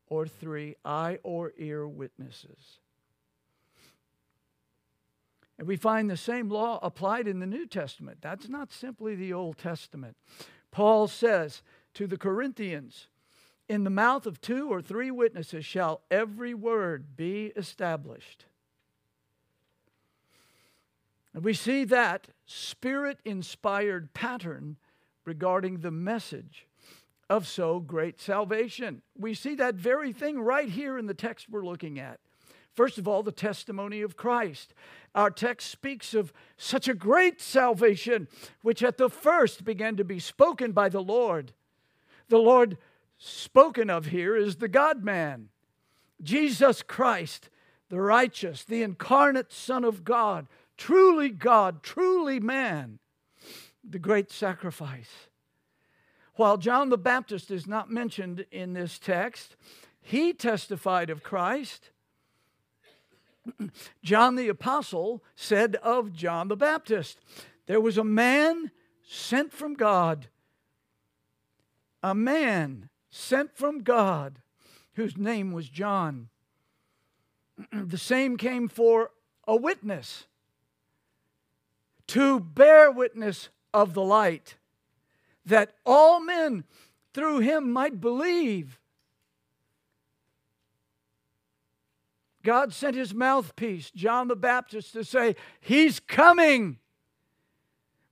[0.07, 2.79] or three eye or ear witnesses.
[5.57, 8.19] And we find the same law applied in the New Testament.
[8.21, 10.15] That's not simply the Old Testament.
[10.71, 11.61] Paul says
[11.95, 13.07] to the Corinthians,
[13.67, 18.45] In the mouth of two or three witnesses shall every word be established.
[21.33, 24.77] And we see that spirit inspired pattern
[25.25, 26.68] regarding the message
[27.29, 29.01] of so great salvation.
[29.17, 32.19] We see that very thing right here in the text we're looking at.
[32.73, 34.73] First of all, the testimony of Christ.
[35.13, 38.27] Our text speaks of such a great salvation,
[38.61, 41.53] which at the first began to be spoken by the Lord.
[42.29, 42.77] The Lord
[43.17, 45.49] spoken of here is the God man,
[46.21, 47.49] Jesus Christ,
[47.89, 52.99] the righteous, the incarnate Son of God, truly God, truly man,
[53.83, 55.28] the great sacrifice.
[56.39, 59.57] While John the Baptist is not mentioned in this text,
[59.99, 61.89] he testified of Christ
[64.03, 67.19] John the Apostle said of John the Baptist,
[67.65, 68.71] There was a man
[69.05, 70.29] sent from God,
[72.01, 74.39] a man sent from God
[74.93, 76.29] whose name was John.
[77.73, 79.11] the same came for
[79.45, 80.25] a witness
[82.07, 84.55] to bear witness of the light,
[85.49, 86.63] that all men
[87.13, 88.79] through him might believe.
[92.43, 96.77] God sent his mouthpiece, John the Baptist, to say, He's coming.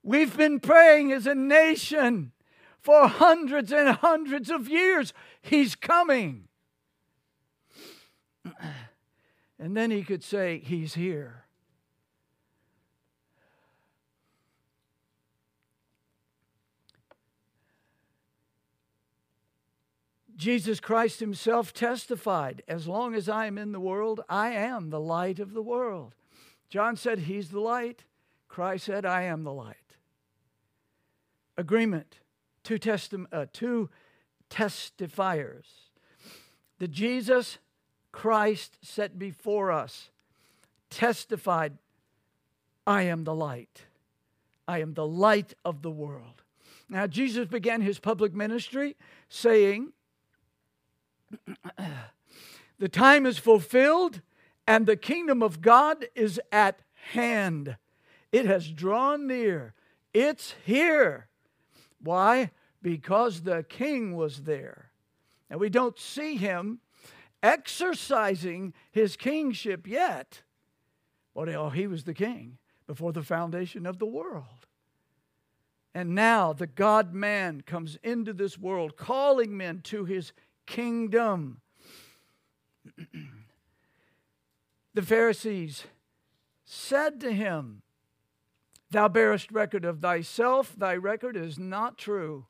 [0.02, 2.32] We've been praying as a nation
[2.80, 5.12] for hundreds and hundreds of years.
[5.42, 6.48] He's coming.
[9.60, 11.47] And then he could say, He's here.
[20.38, 25.00] Jesus Christ himself testified, As long as I am in the world, I am the
[25.00, 26.14] light of the world.
[26.70, 28.04] John said, He's the light.
[28.46, 29.96] Christ said, I am the light.
[31.56, 32.20] Agreement,
[32.62, 33.90] two, testi- uh, two
[34.48, 35.66] testifiers.
[36.78, 37.58] The Jesus
[38.12, 40.10] Christ set before us
[40.88, 41.76] testified,
[42.86, 43.86] I am the light.
[44.68, 46.42] I am the light of the world.
[46.88, 48.96] Now, Jesus began his public ministry
[49.28, 49.92] saying,
[52.78, 54.20] the time is fulfilled
[54.66, 56.80] and the kingdom of God is at
[57.12, 57.76] hand.
[58.32, 59.74] It has drawn near.
[60.12, 61.28] It's here.
[62.00, 62.50] Why?
[62.82, 64.90] Because the king was there.
[65.50, 66.80] And we don't see him
[67.42, 70.42] exercising his kingship yet.
[71.34, 74.66] But he was the king before the foundation of the world.
[75.94, 80.32] And now the God man comes into this world, calling men to his
[80.68, 81.60] kingdom.
[84.94, 85.84] the Pharisees
[86.64, 87.82] said to him,
[88.90, 92.46] Thou bearest record of thyself, thy record is not true.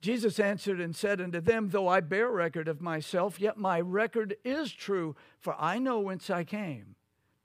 [0.00, 4.36] Jesus answered and said unto them, Though I bear record of myself, yet my record
[4.44, 6.94] is true, for I know whence I came.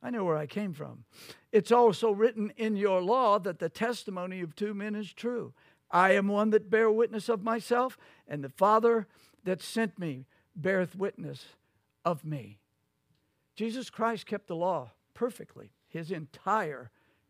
[0.01, 1.05] I know where I came from.
[1.51, 5.53] It's also written in your law that the testimony of two men is true.
[5.93, 9.07] I am one that bear witness of myself, and the Father
[9.43, 10.25] that sent me
[10.55, 11.45] beareth witness
[12.03, 12.57] of me.
[13.55, 16.89] Jesus Christ kept the law perfectly, his entire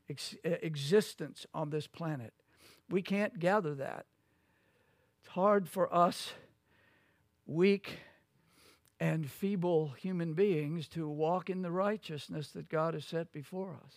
[0.10, 2.34] ex- existence on this planet.
[2.90, 4.06] We can't gather that.
[5.20, 6.32] It's hard for us,
[7.46, 8.00] weak
[8.98, 13.94] and feeble human beings, to walk in the righteousness that God has set before us.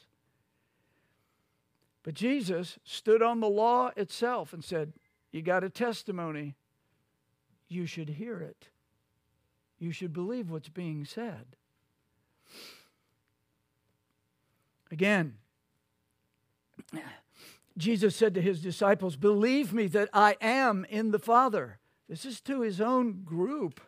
[2.07, 4.92] But Jesus stood on the law itself and said,
[5.32, 6.54] You got a testimony.
[7.68, 8.68] You should hear it.
[9.80, 11.57] You should believe what's being said.
[14.92, 15.34] Again,
[17.76, 21.80] Jesus said to his disciples, Believe me that I am in the Father.
[22.09, 23.80] This is to his own group.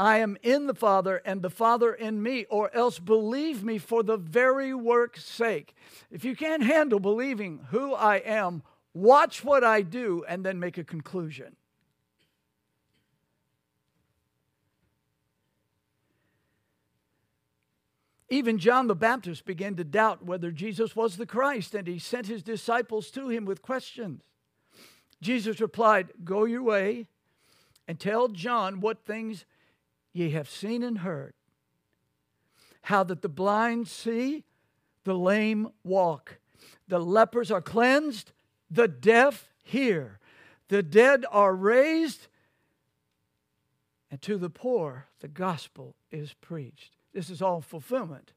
[0.00, 4.02] I am in the Father and the Father in me, or else believe me for
[4.02, 5.74] the very work's sake.
[6.10, 8.62] If you can't handle believing who I am,
[8.94, 11.54] watch what I do and then make a conclusion.
[18.30, 22.26] Even John the Baptist began to doubt whether Jesus was the Christ, and he sent
[22.26, 24.22] his disciples to him with questions.
[25.20, 27.06] Jesus replied, Go your way
[27.86, 29.44] and tell John what things
[30.12, 31.34] ye have seen and heard
[32.82, 34.44] how that the blind see,
[35.04, 36.38] the lame walk,
[36.88, 38.32] the lepers are cleansed,
[38.70, 40.18] the deaf hear,
[40.68, 42.28] the dead are raised,
[44.10, 46.96] and to the poor the gospel is preached.
[47.12, 48.32] This is all fulfillment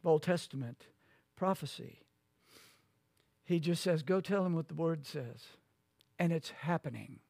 [0.00, 0.86] of Old Testament
[1.36, 2.00] prophecy.
[3.44, 5.46] He just says, Go tell him what the word says.
[6.18, 7.20] And it's happening.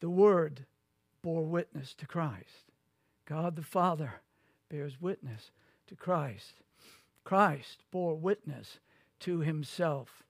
[0.00, 0.66] The word
[1.22, 2.72] bore witness to Christ.
[3.26, 4.14] God the Father
[4.68, 5.50] bears witness
[5.88, 6.60] to Christ.
[7.24, 8.78] Christ bore witness
[9.20, 10.24] to himself.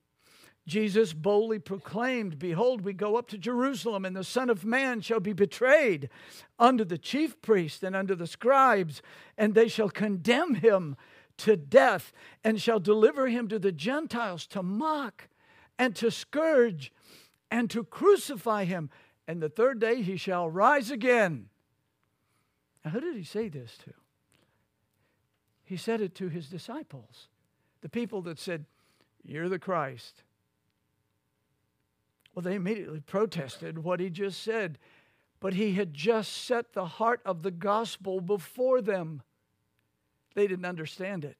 [0.67, 5.19] Jesus boldly proclaimed, Behold, we go up to Jerusalem, and the Son of Man shall
[5.19, 6.09] be betrayed
[6.59, 9.01] unto the chief priests and unto the scribes,
[9.37, 10.95] and they shall condemn him
[11.37, 12.13] to death,
[12.43, 15.29] and shall deliver him to the Gentiles to mock
[15.77, 16.91] and to scourge
[17.49, 18.89] and to crucify him.
[19.29, 21.49] And the third day he shall rise again.
[22.83, 23.93] Now, who did he say this to?
[25.63, 27.27] He said it to his disciples,
[27.81, 28.65] the people that said,
[29.23, 30.23] You're the Christ.
[32.33, 34.79] Well, they immediately protested what he just said,
[35.39, 39.21] but he had just set the heart of the gospel before them.
[40.33, 41.37] They didn't understand it.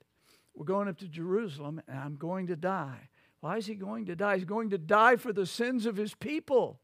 [0.54, 3.10] We're going up to Jerusalem, and I'm going to die.
[3.40, 4.36] Why is he going to die?
[4.36, 6.80] He's going to die for the sins of his people,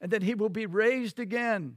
[0.00, 1.76] and that he will be raised again.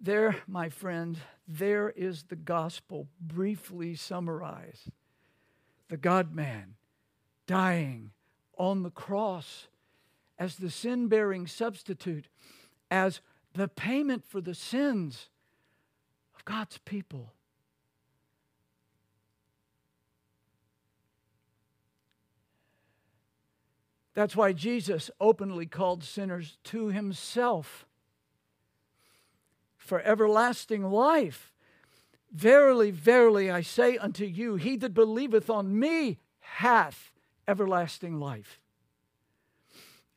[0.00, 4.90] There, my friend, there is the gospel briefly summarized
[5.88, 6.74] the God man,
[7.46, 8.10] dying
[8.58, 9.68] on the cross
[10.38, 12.28] as the sin bearing substitute,
[12.90, 13.20] as
[13.54, 15.30] the payment for the sins
[16.36, 17.32] of God's people.
[24.18, 27.86] That's why Jesus openly called sinners to himself
[29.76, 31.52] for everlasting life.
[32.32, 37.12] Verily, verily, I say unto you, he that believeth on me hath
[37.46, 38.58] everlasting life.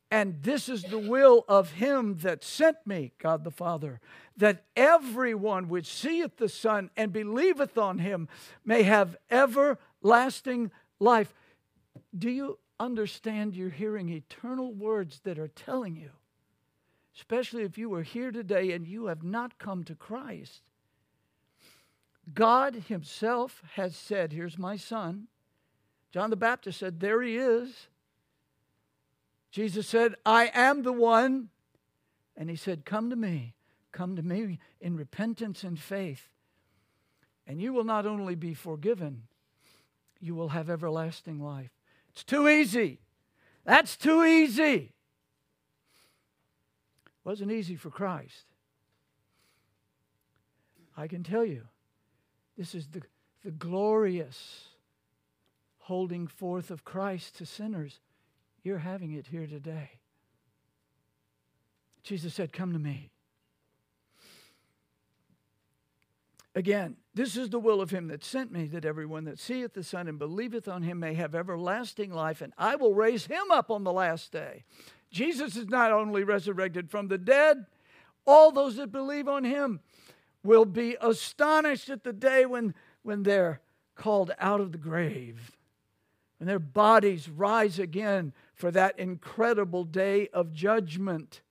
[0.10, 4.00] And this is the will of him that sent me, God the Father,
[4.36, 8.30] that everyone which seeth the Son and believeth on him
[8.66, 11.36] may have everlasting life.
[12.18, 16.10] Do you understand you're hearing eternal words that are telling you,
[17.16, 20.62] especially if you are here today and you have not come to Christ?
[22.34, 25.28] God Himself has said, Here's my son.
[26.12, 27.88] John the Baptist said, There he is.
[29.52, 31.50] Jesus said, I am the one.
[32.38, 33.54] And He said, Come to me.
[33.92, 36.30] Come to me in repentance and faith.
[37.46, 39.24] And you will not only be forgiven,
[40.22, 41.72] you will have everlasting life.
[42.12, 43.00] It's too easy.
[43.66, 44.94] That's too easy.
[47.24, 48.46] Wasn't easy for Christ.
[50.98, 51.64] I can tell you,
[52.58, 53.02] this is the,
[53.44, 54.66] the glorious
[55.80, 58.00] holding forth of Christ to sinners.
[58.64, 59.92] You're having it here today.
[62.04, 63.11] Jesus said, Come to me.
[66.54, 69.84] Again, this is the will of him that sent me, that everyone that seeth the
[69.84, 73.72] Son and believeth on him may have everlasting life, and I will raise him up
[73.72, 74.66] on the last day.
[75.10, 77.66] Jesus is not only resurrected from the dead,
[78.26, 79.80] all those that believe on him
[80.44, 82.74] will be astonished at the day when,
[83.04, 83.62] when they're
[83.96, 85.58] called out of the grave,
[86.38, 91.42] when their bodies rise again for that incredible day of judgment.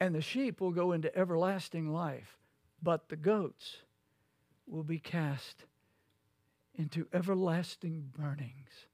[0.00, 2.38] And the sheep will go into everlasting life,
[2.82, 3.76] but the goats
[4.66, 5.64] will be cast
[6.74, 8.86] into everlasting burnings.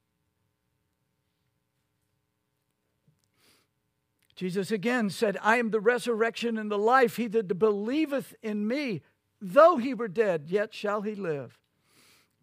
[4.35, 7.15] Jesus again said, I am the resurrection and the life.
[7.15, 9.01] He that believeth in me,
[9.41, 11.57] though he were dead, yet shall he live.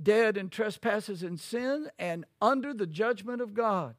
[0.03, 3.95] Dead in trespasses and sin and under the judgment of God.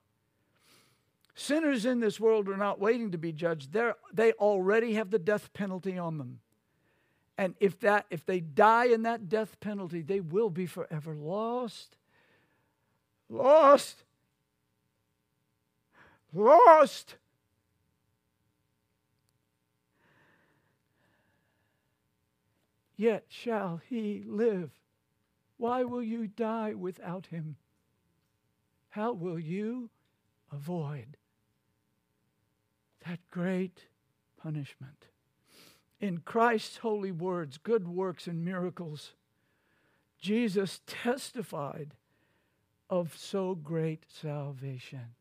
[1.36, 3.74] Sinners in this world are not waiting to be judged.
[3.74, 6.40] They're, they already have the death penalty on them.
[7.38, 11.98] And if, that, if they die in that death penalty, they will be forever lost.
[13.30, 14.04] Lost.
[16.34, 17.16] Lost.
[22.98, 24.72] yet shall he live.
[25.58, 27.56] Why will you die without him?
[28.90, 29.90] How will you
[30.52, 31.18] avoid
[33.06, 33.86] that great
[34.42, 35.08] punishment?
[36.00, 39.14] In Christ's holy words, good works, and miracles,
[40.20, 41.94] Jesus testified
[42.90, 45.16] of so great salvation.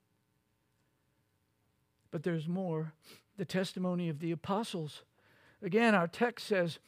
[2.11, 2.93] But there's more
[3.37, 5.03] the testimony of the apostles.
[5.63, 6.79] Again, our text says,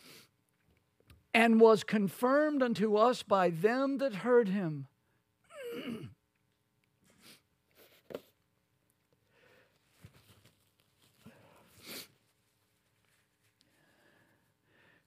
[1.35, 4.87] and was confirmed unto us by them that heard him.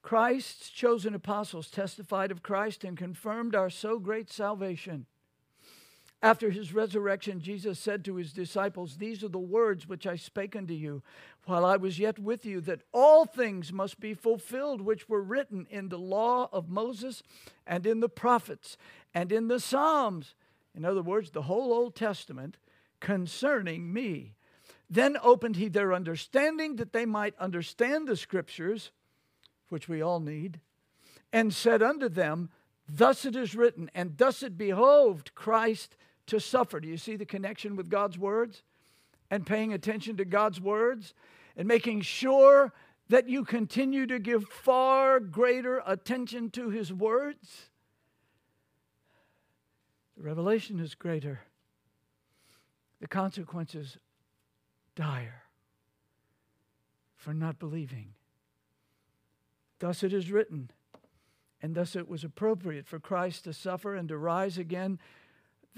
[0.10, 5.06] Christ's chosen apostles testified of Christ and confirmed our so great salvation.
[6.20, 10.56] After his resurrection, Jesus said to his disciples, These are the words which I spake
[10.56, 11.04] unto you
[11.46, 15.68] while I was yet with you, that all things must be fulfilled which were written
[15.70, 17.22] in the law of Moses
[17.68, 18.78] and in the prophets
[19.14, 20.34] and in the Psalms.
[20.74, 22.58] In other words, the whole Old Testament
[23.00, 24.34] concerning me.
[24.90, 28.90] Then opened he their understanding that they might understand the scriptures,
[29.70, 30.60] which we all need,
[31.32, 32.50] and said unto them,
[32.88, 35.96] Thus it is written, and thus it behoved Christ
[36.28, 36.80] to suffer.
[36.80, 38.64] Do you see the connection with God's words?
[39.32, 41.14] And paying attention to God's words
[41.56, 42.74] and making sure
[43.10, 47.70] that you continue to give far greater attention to His words.
[50.18, 51.42] The revelation is greater,
[53.02, 53.98] the consequences
[54.96, 55.44] dire
[57.16, 58.14] for not believing.
[59.80, 60.72] Thus it is written,
[61.62, 65.00] and thus it was appropriate for Christ to suffer and to rise again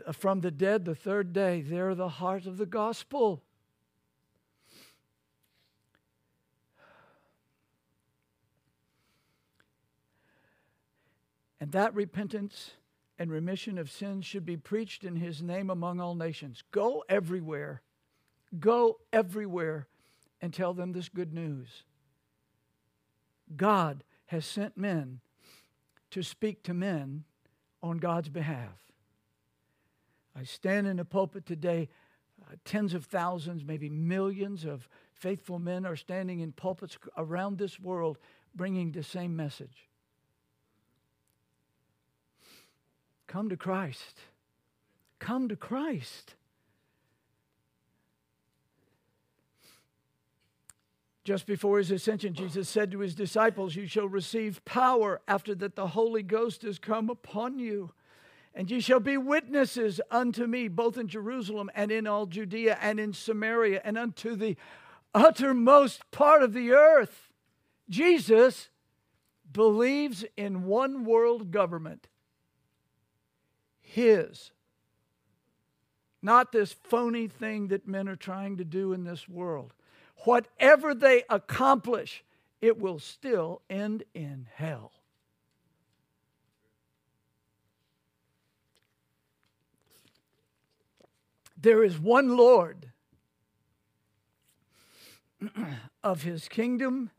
[0.06, 1.62] uh, from the dead the third day.
[1.62, 3.44] They're the heart of the gospel.
[11.60, 12.72] And that repentance
[13.20, 16.64] and remission of sins should be preached in his name among all nations.
[16.72, 17.84] Go everywhere.
[18.60, 19.88] Go everywhere
[20.42, 21.84] and tell them this good news.
[23.58, 25.20] God has sent men
[26.12, 27.24] to speak to men
[27.82, 28.92] on God's behalf.
[30.36, 31.90] I stand in a pulpit today,
[32.42, 37.80] uh, tens of thousands, maybe millions of faithful men are standing in pulpits around this
[37.80, 38.18] world
[38.56, 39.88] bringing the same message.
[43.28, 44.20] Come to Christ.
[45.20, 46.36] Come to Christ.
[51.24, 55.76] Just before his ascension, Jesus said to his disciples, You shall receive power after that
[55.76, 57.92] the Holy Ghost has come upon you.
[58.56, 63.00] And ye shall be witnesses unto me, both in Jerusalem and in all Judea and
[63.00, 64.58] in Samaria and unto the
[65.14, 67.30] uttermost part of the earth.
[67.88, 68.70] Jesus
[69.52, 72.08] believes in one world government,
[73.80, 74.52] his.
[76.22, 79.74] Not this phony thing that men are trying to do in this world.
[80.24, 82.24] Whatever they accomplish,
[82.62, 84.92] it will still end in hell.
[91.60, 92.88] There is one Lord
[96.04, 97.12] of his kingdom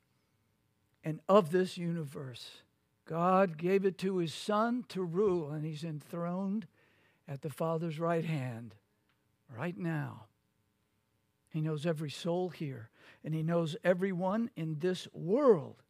[1.05, 2.63] and of this universe.
[3.05, 6.67] God gave it to his son to rule, and he's enthroned
[7.29, 8.75] at the Father's right hand
[9.57, 10.27] right now.
[11.53, 12.89] He knows every soul here,
[13.23, 15.83] and he knows everyone in this world.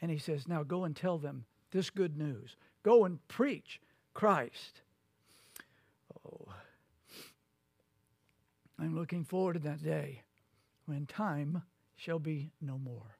[0.00, 2.56] And he says, Now go and tell them this good news.
[2.82, 3.80] Go and preach
[4.14, 4.80] Christ.
[6.24, 6.48] Oh,
[8.78, 10.22] I'm looking forward to that day
[10.86, 11.62] when time
[11.96, 13.18] shall be no more.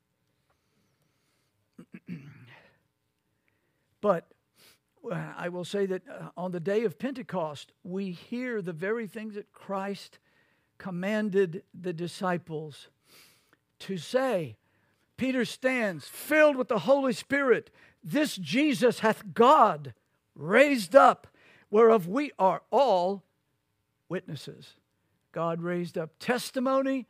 [4.01, 4.27] but
[5.11, 9.07] uh, I will say that uh, on the day of Pentecost, we hear the very
[9.07, 10.19] things that Christ
[10.79, 12.89] commanded the disciples
[13.81, 14.57] to say.
[15.17, 17.71] Peter stands filled with the Holy Spirit.
[18.05, 19.95] This Jesus hath God
[20.35, 21.27] raised up,
[21.71, 23.25] whereof we are all
[24.09, 24.75] witnesses.
[25.33, 27.07] God raised up testimony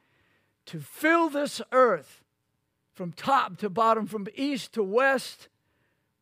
[0.67, 2.25] to fill this earth
[2.95, 5.49] from top to bottom, from east to west,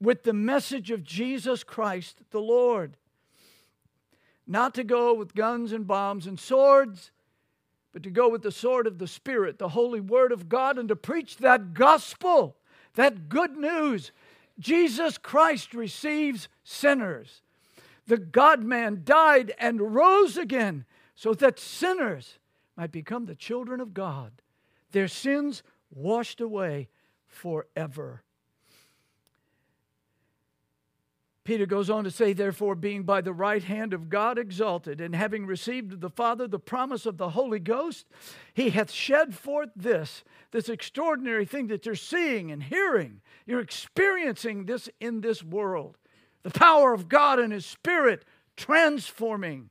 [0.01, 2.97] with the message of Jesus Christ the Lord.
[4.47, 7.11] Not to go with guns and bombs and swords,
[7.95, 10.88] but to go with the sword of the Spirit, the holy word of God, and
[10.88, 12.57] to preach that gospel,
[12.95, 14.11] that good news.
[14.59, 17.40] Jesus Christ receives sinners.
[18.09, 22.38] The God man died and rose again so that sinners
[22.76, 24.32] might become the children of God,
[24.90, 26.88] their sins washed away
[27.26, 28.24] forever.
[31.45, 35.14] Peter goes on to say, Therefore, being by the right hand of God exalted, and
[35.14, 38.07] having received of the Father the promise of the Holy Ghost,
[38.55, 43.20] he hath shed forth this, this extraordinary thing that you're seeing and hearing.
[43.47, 45.99] You're experiencing this in this world.
[46.42, 48.24] The power of God and His Spirit
[48.57, 49.70] transforming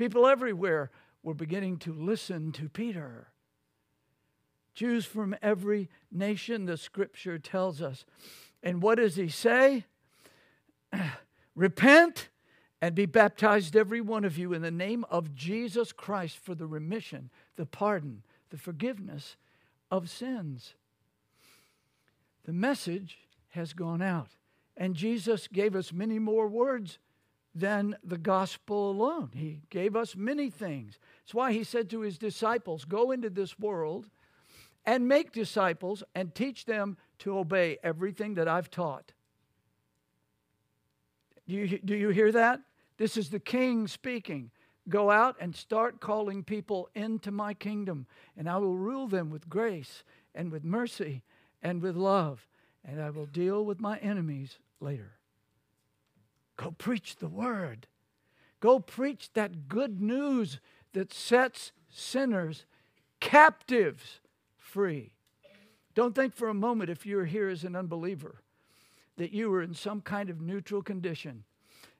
[0.00, 0.90] People everywhere
[1.22, 3.28] were beginning to listen to Peter.
[4.72, 8.06] Jews from every nation, the scripture tells us.
[8.62, 9.84] And what does he say?
[11.54, 12.28] Repent
[12.80, 16.66] and be baptized, every one of you, in the name of Jesus Christ for the
[16.66, 19.36] remission, the pardon, the forgiveness
[19.90, 20.74] of sins.
[22.44, 23.18] the message
[23.50, 24.30] has gone out.
[24.76, 26.98] And Jesus gave us many more words
[27.54, 29.30] than the gospel alone.
[29.34, 30.98] He gave us many things.
[31.22, 34.08] That's why he said to his disciples, Go into this world
[34.86, 39.12] and make disciples and teach them to obey everything that I've taught.
[41.50, 42.60] Do you, do you hear that?
[42.96, 44.52] This is the king speaking.
[44.88, 49.48] Go out and start calling people into my kingdom, and I will rule them with
[49.48, 51.24] grace and with mercy
[51.60, 52.46] and with love,
[52.84, 55.18] and I will deal with my enemies later.
[56.56, 57.88] Go preach the word.
[58.60, 60.60] Go preach that good news
[60.92, 62.64] that sets sinners
[63.18, 64.20] captives
[64.56, 65.14] free.
[65.96, 68.40] Don't think for a moment, if you're here as an unbeliever,
[69.16, 71.44] that you are in some kind of neutral condition.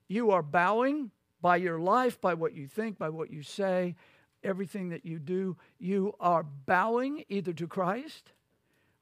[0.08, 3.94] You are bowing by your life, by what you think, by what you say,
[4.42, 5.56] everything that you do.
[5.78, 8.32] You are bowing either to Christ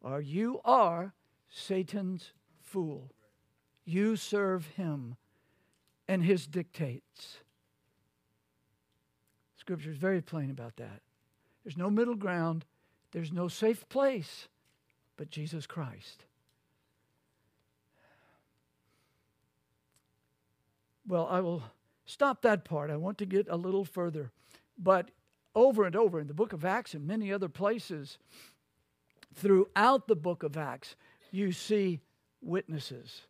[0.00, 1.14] or you are
[1.48, 3.10] Satan's fool.
[3.84, 5.16] You serve him
[6.06, 7.38] and his dictates.
[9.56, 11.00] Scripture is very plain about that.
[11.64, 12.64] There's no middle ground,
[13.12, 14.48] there's no safe place
[15.16, 16.24] but Jesus Christ.
[21.08, 21.62] Well, I will
[22.04, 22.90] stop that part.
[22.90, 24.30] I want to get a little further.
[24.78, 25.10] But
[25.54, 28.18] over and over in the book of Acts and many other places,
[29.34, 30.94] throughout the book of Acts,
[31.30, 32.00] you see
[32.42, 33.22] witnesses.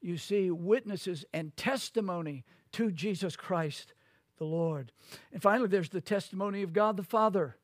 [0.00, 3.92] You see witnesses and testimony to Jesus Christ
[4.38, 4.92] the Lord.
[5.32, 7.56] And finally, there's the testimony of God the Father.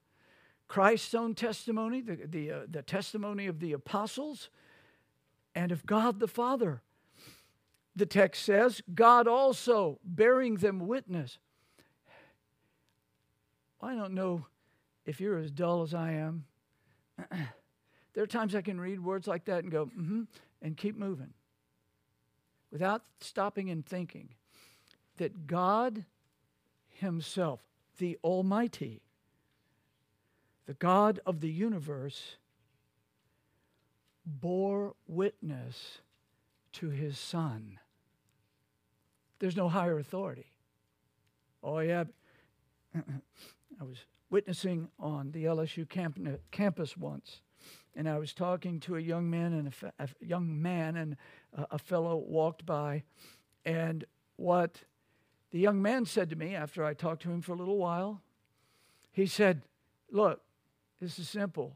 [0.66, 4.48] Christ's own testimony, the, the, uh, the testimony of the apostles,
[5.54, 6.82] and of God the Father.
[7.94, 11.38] The text says, God also bearing them witness.
[13.80, 14.46] I don't know
[15.04, 16.44] if you're as dull as I am.
[18.14, 20.22] there are times I can read words like that and go, mm-hmm,
[20.62, 21.34] and keep moving
[22.70, 24.30] without stopping and thinking
[25.18, 26.04] that God
[26.88, 27.60] Himself,
[27.98, 29.02] the Almighty,
[30.66, 32.36] the God of the universe,
[34.24, 35.98] bore witness
[36.72, 37.78] to his son.
[39.42, 40.52] There's no higher authority.
[41.64, 42.04] Oh, yeah.
[42.94, 43.98] I was
[44.30, 47.40] witnessing on the LSU camp- uh, campus once,
[47.96, 51.16] and I was talking to a young man and a, a young man and
[51.54, 53.02] a, a fellow walked by,
[53.64, 54.04] and
[54.36, 54.84] what
[55.50, 58.22] the young man said to me after I talked to him for a little while,
[59.10, 59.62] he said,
[60.12, 60.40] "Look,
[61.00, 61.74] this is simple.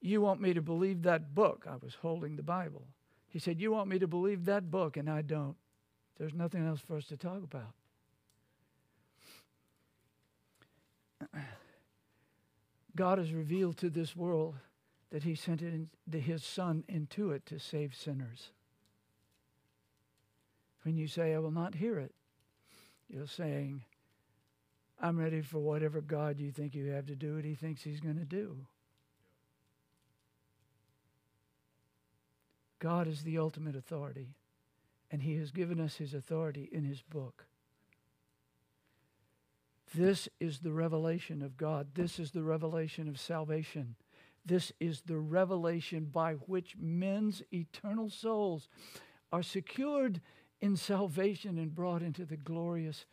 [0.00, 2.88] You want me to believe that book?" I was holding the Bible.
[3.28, 5.54] He said, "You want me to believe that book, and I don't.
[6.18, 7.74] There's nothing else for us to talk about."
[12.94, 14.56] God has revealed to this world
[15.10, 18.50] that He sent in, His Son into it to save sinners.
[20.82, 22.14] When you say, I will not hear it,
[23.08, 23.84] you're saying,
[25.00, 28.00] I'm ready for whatever God you think you have to do what He thinks He's
[28.00, 28.66] going to do.
[32.78, 34.34] God is the ultimate authority,
[35.12, 37.44] and He has given us His authority in His book.
[39.94, 41.88] This is the revelation of God.
[41.94, 43.94] This is the revelation of salvation.
[44.44, 48.68] This is the revelation by which men's eternal souls
[49.30, 50.20] are secured
[50.62, 53.04] in salvation and brought into the glorious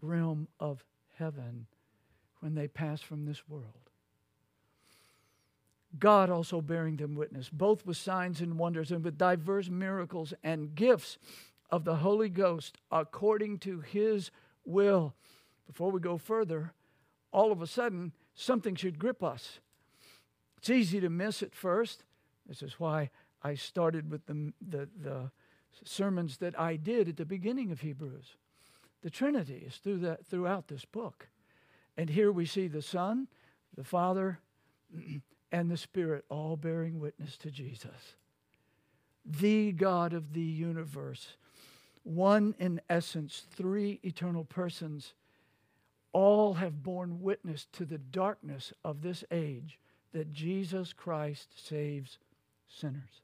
[0.00, 0.84] realm of
[1.18, 1.66] heaven
[2.38, 3.89] when they pass from this world.
[5.98, 10.74] God also bearing them witness, both with signs and wonders and with diverse miracles and
[10.74, 11.18] gifts
[11.70, 14.30] of the Holy Ghost according to his
[14.64, 15.14] will
[15.66, 16.72] before we go further,
[17.32, 19.60] all of a sudden, something should grip us.
[20.58, 22.04] It's easy to miss at first.
[22.46, 23.10] This is why
[23.42, 25.30] I started with the, the, the
[25.84, 28.36] sermons that I did at the beginning of Hebrews.
[29.02, 31.28] The Trinity is through that, throughout this book.
[31.96, 33.28] And here we see the Son,
[33.76, 34.40] the Father,
[35.52, 38.14] and the Spirit all bearing witness to Jesus.
[39.24, 41.36] The God of the universe,
[42.02, 45.14] one in essence, three eternal persons
[46.12, 49.78] all have borne witness to the darkness of this age
[50.12, 52.18] that Jesus Christ saves
[52.68, 53.22] sinners.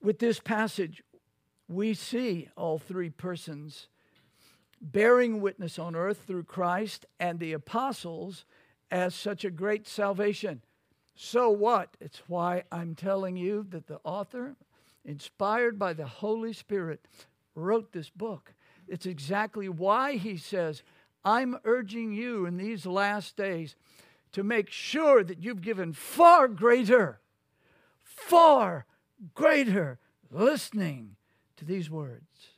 [0.00, 1.02] With this passage,
[1.68, 3.88] we see all three persons
[4.80, 8.44] bearing witness on earth through Christ and the apostles
[8.90, 10.62] as such a great salvation.
[11.14, 11.96] So what?
[12.00, 14.56] It's why I'm telling you that the author
[15.04, 17.06] inspired by the Holy Spirit,
[17.54, 18.54] wrote this book.
[18.88, 20.82] It's exactly why he says,
[21.24, 23.76] I'm urging you in these last days
[24.32, 27.20] to make sure that you've given far greater,
[28.02, 28.86] far
[29.34, 29.98] greater
[30.30, 31.16] listening
[31.56, 32.53] to these words.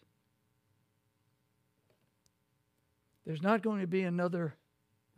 [3.27, 4.55] There's not going to be another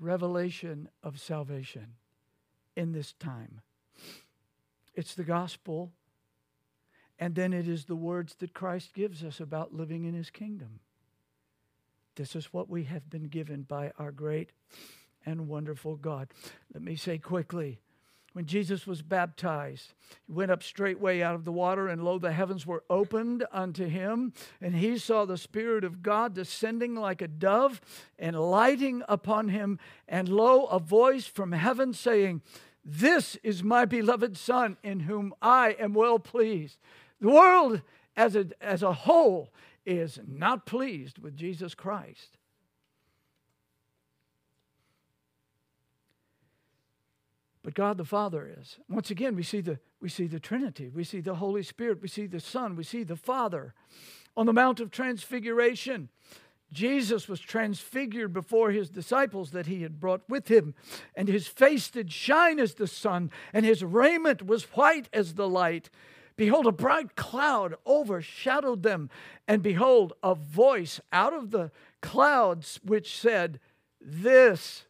[0.01, 1.95] revelation of salvation
[2.75, 3.61] in this time.
[4.95, 5.93] It's the gospel,
[7.19, 10.81] and then it is the words that Christ gives us about living in his kingdom.
[12.17, 14.51] This is what we have been given by our great
[15.27, 16.29] and wonderful God.
[16.73, 17.79] Let me say quickly
[18.33, 19.95] when Jesus was baptized,
[20.27, 23.87] he went up straightway out of the water, and lo, the heavens were opened unto
[23.87, 27.81] him, and he saw the Spirit of God descending like a dove
[28.19, 29.79] and lighting upon him.
[30.07, 32.43] And lo, a voice from heaven saying,
[32.85, 36.79] This is my beloved Son, in whom I am well pleased.
[37.21, 37.83] The world
[38.17, 39.53] as a, as a whole
[39.85, 42.38] is not pleased with Jesus Christ.
[47.69, 48.79] But God the Father is.
[48.89, 52.09] Once again, we see the we see the Trinity, we see the Holy Spirit, we
[52.09, 53.75] see the Son, we see the Father.
[54.39, 56.09] On the Mount of Transfiguration,
[56.73, 60.75] Jesus was transfigured before his disciples that he had brought with him,
[61.15, 65.47] and his face did shine as the sun, and his raiment was white as the
[65.47, 65.91] light.
[66.37, 69.11] Behold, a bright cloud overshadowed them,
[69.47, 73.61] and behold, a voice out of the clouds which said,
[74.01, 74.87] This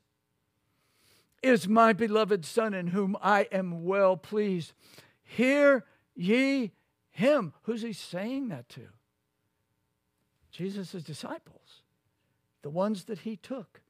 [1.43, 4.73] is my beloved Son in whom I am well pleased.
[5.23, 5.85] Hear
[6.15, 6.73] ye
[7.11, 7.53] him.
[7.63, 8.89] Who's he saying that to?
[10.51, 11.83] Jesus' disciples,
[12.63, 13.81] the ones that he took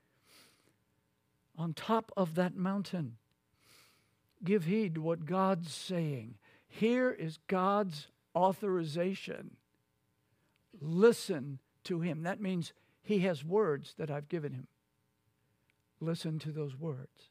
[1.57, 3.17] on top of that mountain.
[4.45, 6.35] Give heed to what God's saying.
[6.69, 9.57] Here is God's authorization.
[10.81, 12.23] Listen to him.
[12.23, 12.73] That means
[13.03, 14.69] he has words that I've given him.
[16.01, 17.31] Listen to those words.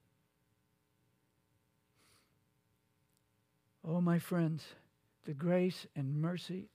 [3.90, 4.66] Oh, my friends,
[5.24, 6.68] the grace and mercy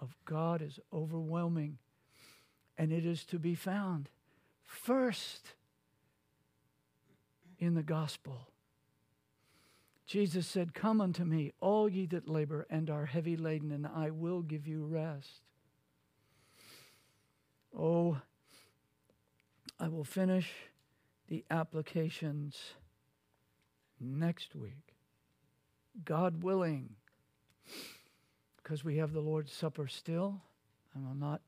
[0.00, 1.78] of God is overwhelming,
[2.76, 4.08] and it is to be found
[4.64, 5.54] first
[7.60, 8.48] in the gospel.
[10.06, 14.10] Jesus said, Come unto me, all ye that labor and are heavy laden, and I
[14.10, 15.42] will give you rest.
[17.78, 18.20] Oh,
[19.78, 20.50] I will finish
[21.28, 22.56] the applications
[24.00, 24.85] next week.
[26.04, 26.90] God willing,
[28.62, 30.40] because we have the Lord's Supper still,
[30.94, 31.40] I will not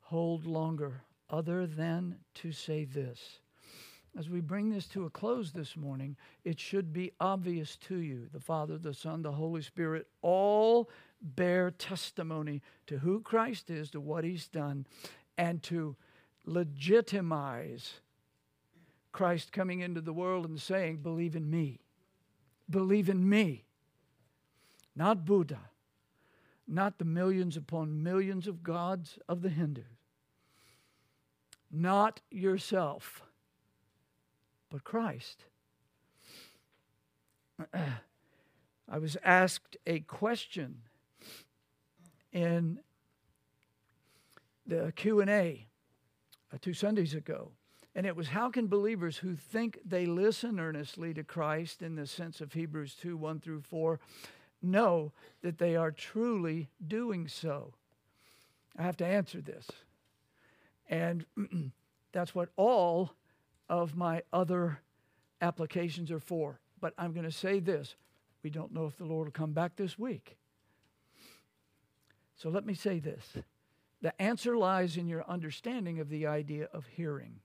[0.00, 3.40] hold longer other than to say this.
[4.18, 8.28] As we bring this to a close this morning, it should be obvious to you
[8.32, 10.88] the Father, the Son, the Holy Spirit all
[11.20, 14.86] bear testimony to who Christ is, to what He's done,
[15.36, 15.94] and to
[16.46, 18.00] legitimize
[19.12, 21.80] Christ coming into the world and saying, Believe in me.
[22.70, 23.64] Believe in me.
[24.98, 25.60] Not Buddha,
[26.66, 29.84] not the millions upon millions of gods of the Hindus,
[31.70, 33.22] not yourself,
[34.68, 35.44] but Christ.
[37.72, 40.78] I was asked a question
[42.32, 42.80] in
[44.66, 45.68] the Q&A
[46.52, 47.52] uh, two Sundays ago.
[47.94, 52.06] And it was how can believers who think they listen earnestly to Christ in the
[52.06, 54.00] sense of Hebrews 2 1 through 4
[54.62, 57.74] know that they are truly doing so?
[58.76, 59.66] I have to answer this.
[60.88, 61.24] And
[62.12, 63.12] that's what all
[63.68, 64.80] of my other
[65.40, 66.60] applications are for.
[66.80, 67.96] But I'm going to say this
[68.42, 70.36] we don't know if the Lord will come back this week.
[72.36, 73.36] So let me say this
[74.00, 77.40] the answer lies in your understanding of the idea of hearing.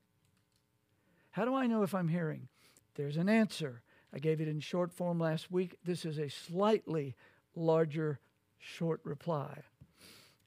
[1.31, 2.47] How do I know if I'm hearing?
[2.95, 3.81] There's an answer.
[4.13, 5.77] I gave it in short form last week.
[5.83, 7.15] This is a slightly
[7.55, 8.19] larger
[8.59, 9.63] short reply.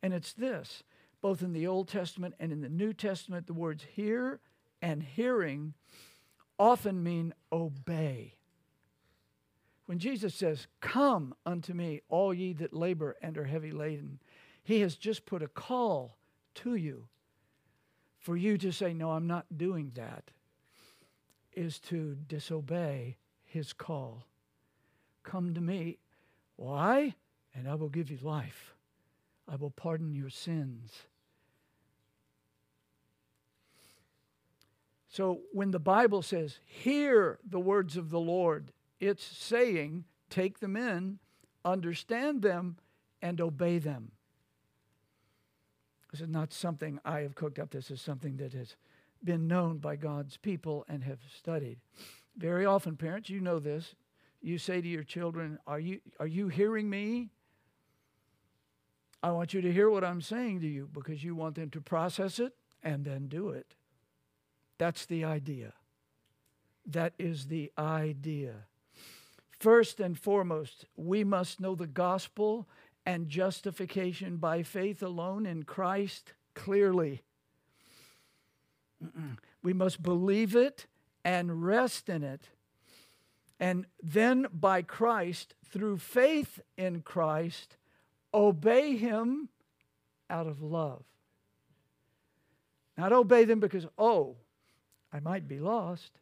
[0.02, 0.84] And it's this
[1.20, 4.38] both in the Old Testament and in the New Testament, the words hear
[4.80, 5.74] and hearing
[6.58, 8.34] often mean obey.
[9.86, 14.20] When Jesus says, Come unto me, all ye that labor and are heavy laden,
[14.62, 16.16] he has just put a call
[16.56, 17.08] to you.
[18.18, 20.30] For you to say, No, I'm not doing that,
[21.54, 23.16] is to disobey
[23.56, 24.24] his call.
[25.24, 25.98] Come to me.
[26.56, 27.14] Why?
[27.54, 28.74] And I will give you life.
[29.48, 30.92] I will pardon your sins.
[35.08, 40.76] So when the Bible says, hear the words of the Lord, it's saying, take them
[40.76, 41.18] in,
[41.64, 42.76] understand them,
[43.22, 44.12] and obey them.
[46.12, 47.70] This is not something I have cooked up.
[47.70, 48.76] This is something that has
[49.24, 51.78] been known by God's people and have studied.
[52.36, 53.94] Very often, parents, you know this.
[54.42, 57.30] You say to your children, Are you, are you hearing me?
[59.22, 61.80] I want you to hear what I'm saying to you because you want them to
[61.80, 63.74] process it and then do it.
[64.78, 65.72] That's the idea.
[66.86, 68.66] That is the idea.
[69.58, 72.68] First and foremost, we must know the gospel
[73.04, 77.22] and justification by faith alone in Christ clearly.
[79.62, 80.86] We must believe it
[81.26, 82.50] and rest in it.
[83.58, 87.76] And then by Christ, through faith in Christ,
[88.32, 89.48] obey Him
[90.30, 91.02] out of love.
[92.96, 94.36] Not obey them because, oh,
[95.12, 96.12] I might be lost.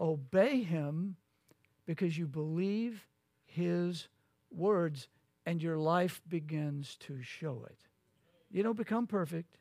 [0.00, 1.14] Obey Him
[1.86, 3.06] because you believe
[3.46, 4.08] His
[4.50, 5.06] words
[5.46, 7.78] and your life begins to show it.
[8.50, 9.58] You don't become perfect.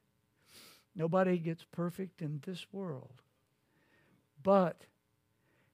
[0.95, 3.21] Nobody gets perfect in this world.
[4.47, 4.85] But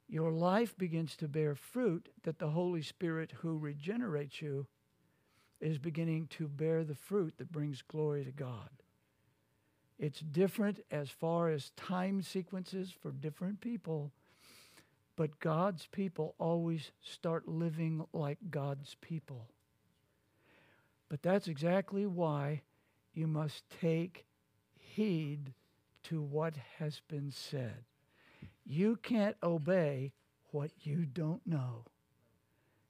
[0.09, 4.65] your life begins to bear fruit that the Holy Spirit who regenerates you
[5.61, 8.71] is beginning to bear the fruit that brings glory to God.
[9.99, 14.11] It's different as far as time sequences for different people,
[15.15, 19.51] but God's people always start living like God's people.
[21.09, 22.63] But that's exactly why
[23.13, 24.25] you must take
[24.79, 25.53] heed
[26.05, 27.83] to what has been said.
[28.65, 30.13] You can't obey
[30.51, 31.85] what you don't know.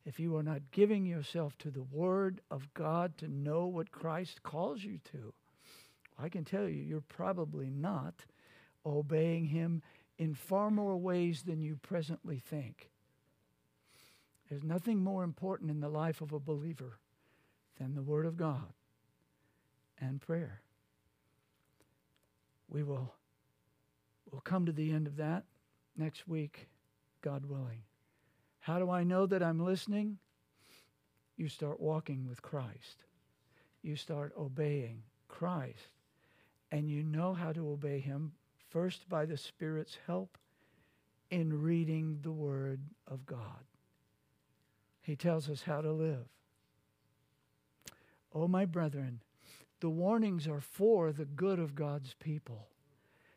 [0.06, 4.44] If you are not giving yourself to the Word of God to know what Christ
[4.44, 5.34] calls you to,
[6.20, 8.26] I can tell you, you're probably not
[8.86, 9.82] obeying Him
[10.18, 12.90] in far more ways than you presently think.
[14.50, 17.00] There's nothing more important in the life of a believer
[17.80, 18.74] than the Word of God
[20.00, 20.62] and prayer.
[22.70, 23.14] We will
[24.32, 25.46] we'll come to the end of that
[25.98, 26.68] next week,
[27.22, 27.84] God willing.
[28.60, 30.18] How do I know that I'm listening?
[31.36, 33.04] You start walking with Christ.
[33.82, 35.90] You start obeying Christ.
[36.72, 38.34] And you know how to obey Him
[38.70, 40.38] first by the Spirit's help
[41.30, 43.66] in reading the Word of God.
[45.02, 46.26] He tells us how to live.
[48.34, 49.22] Oh, my brethren,
[49.80, 52.68] the warnings are for the good of God's people.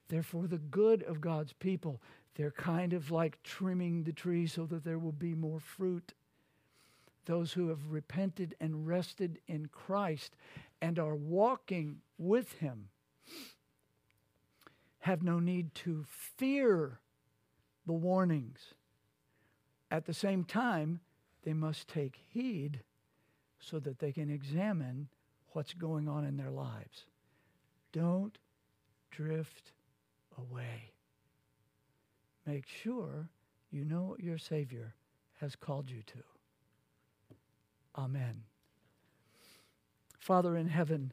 [0.08, 2.00] They're for the good of God's people.
[2.36, 6.12] They're kind of like trimming the tree so that there will be more fruit.
[7.24, 10.36] Those who have repented and rested in Christ
[10.80, 12.90] and are walking with Him
[15.00, 16.98] have no need to fear
[17.86, 18.74] the warnings.
[19.90, 21.00] At the same time,
[21.44, 22.80] they must take heed
[23.60, 25.08] so that they can examine
[25.52, 27.06] what's going on in their lives.
[27.92, 28.36] Don't
[29.10, 29.72] drift
[30.36, 30.95] away.
[32.46, 33.28] Make sure
[33.70, 34.94] you know what your Savior
[35.40, 36.18] has called you to.
[37.96, 38.44] Amen.
[40.18, 41.12] Father in heaven,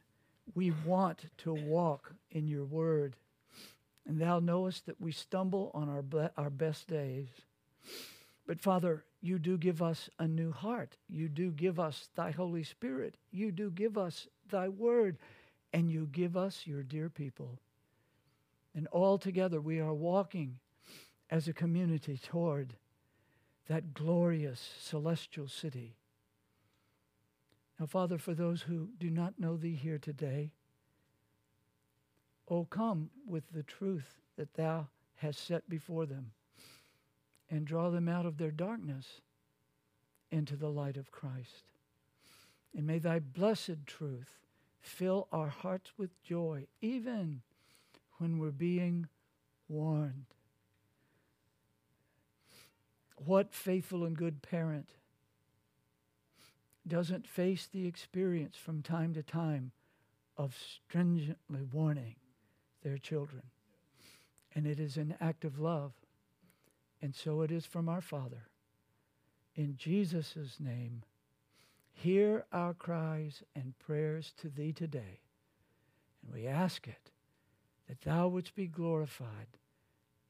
[0.54, 3.16] we want to walk in your word.
[4.06, 7.28] And thou knowest that we stumble on our, be- our best days.
[8.46, 10.96] But Father, you do give us a new heart.
[11.08, 13.16] You do give us thy Holy Spirit.
[13.30, 15.16] You do give us thy word.
[15.72, 17.58] And you give us your dear people.
[18.74, 20.58] And all together we are walking
[21.30, 22.74] as a community toward
[23.68, 25.96] that glorious celestial city.
[27.78, 30.52] Now, Father, for those who do not know thee here today,
[32.48, 36.32] oh, come with the truth that thou hast set before them
[37.50, 39.20] and draw them out of their darkness
[40.30, 41.64] into the light of Christ.
[42.76, 44.40] And may thy blessed truth
[44.80, 47.42] fill our hearts with joy, even
[48.18, 49.08] when we're being
[49.68, 50.26] warned.
[53.16, 54.90] What faithful and good parent
[56.86, 59.72] doesn't face the experience from time to time
[60.36, 62.16] of stringently warning
[62.82, 63.42] their children?
[64.54, 65.92] And it is an act of love.
[67.00, 68.48] And so it is from our Father.
[69.54, 71.02] In Jesus' name,
[71.92, 75.20] hear our cries and prayers to thee today.
[76.22, 77.10] And we ask it
[77.88, 79.58] that thou wouldst be glorified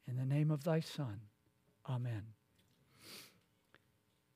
[0.07, 1.21] in the name of thy Son.
[1.89, 2.34] Amen.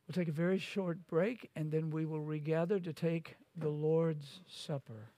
[0.09, 4.41] We'll take a very short break and then we will regather to take the Lord's
[4.47, 5.11] Supper.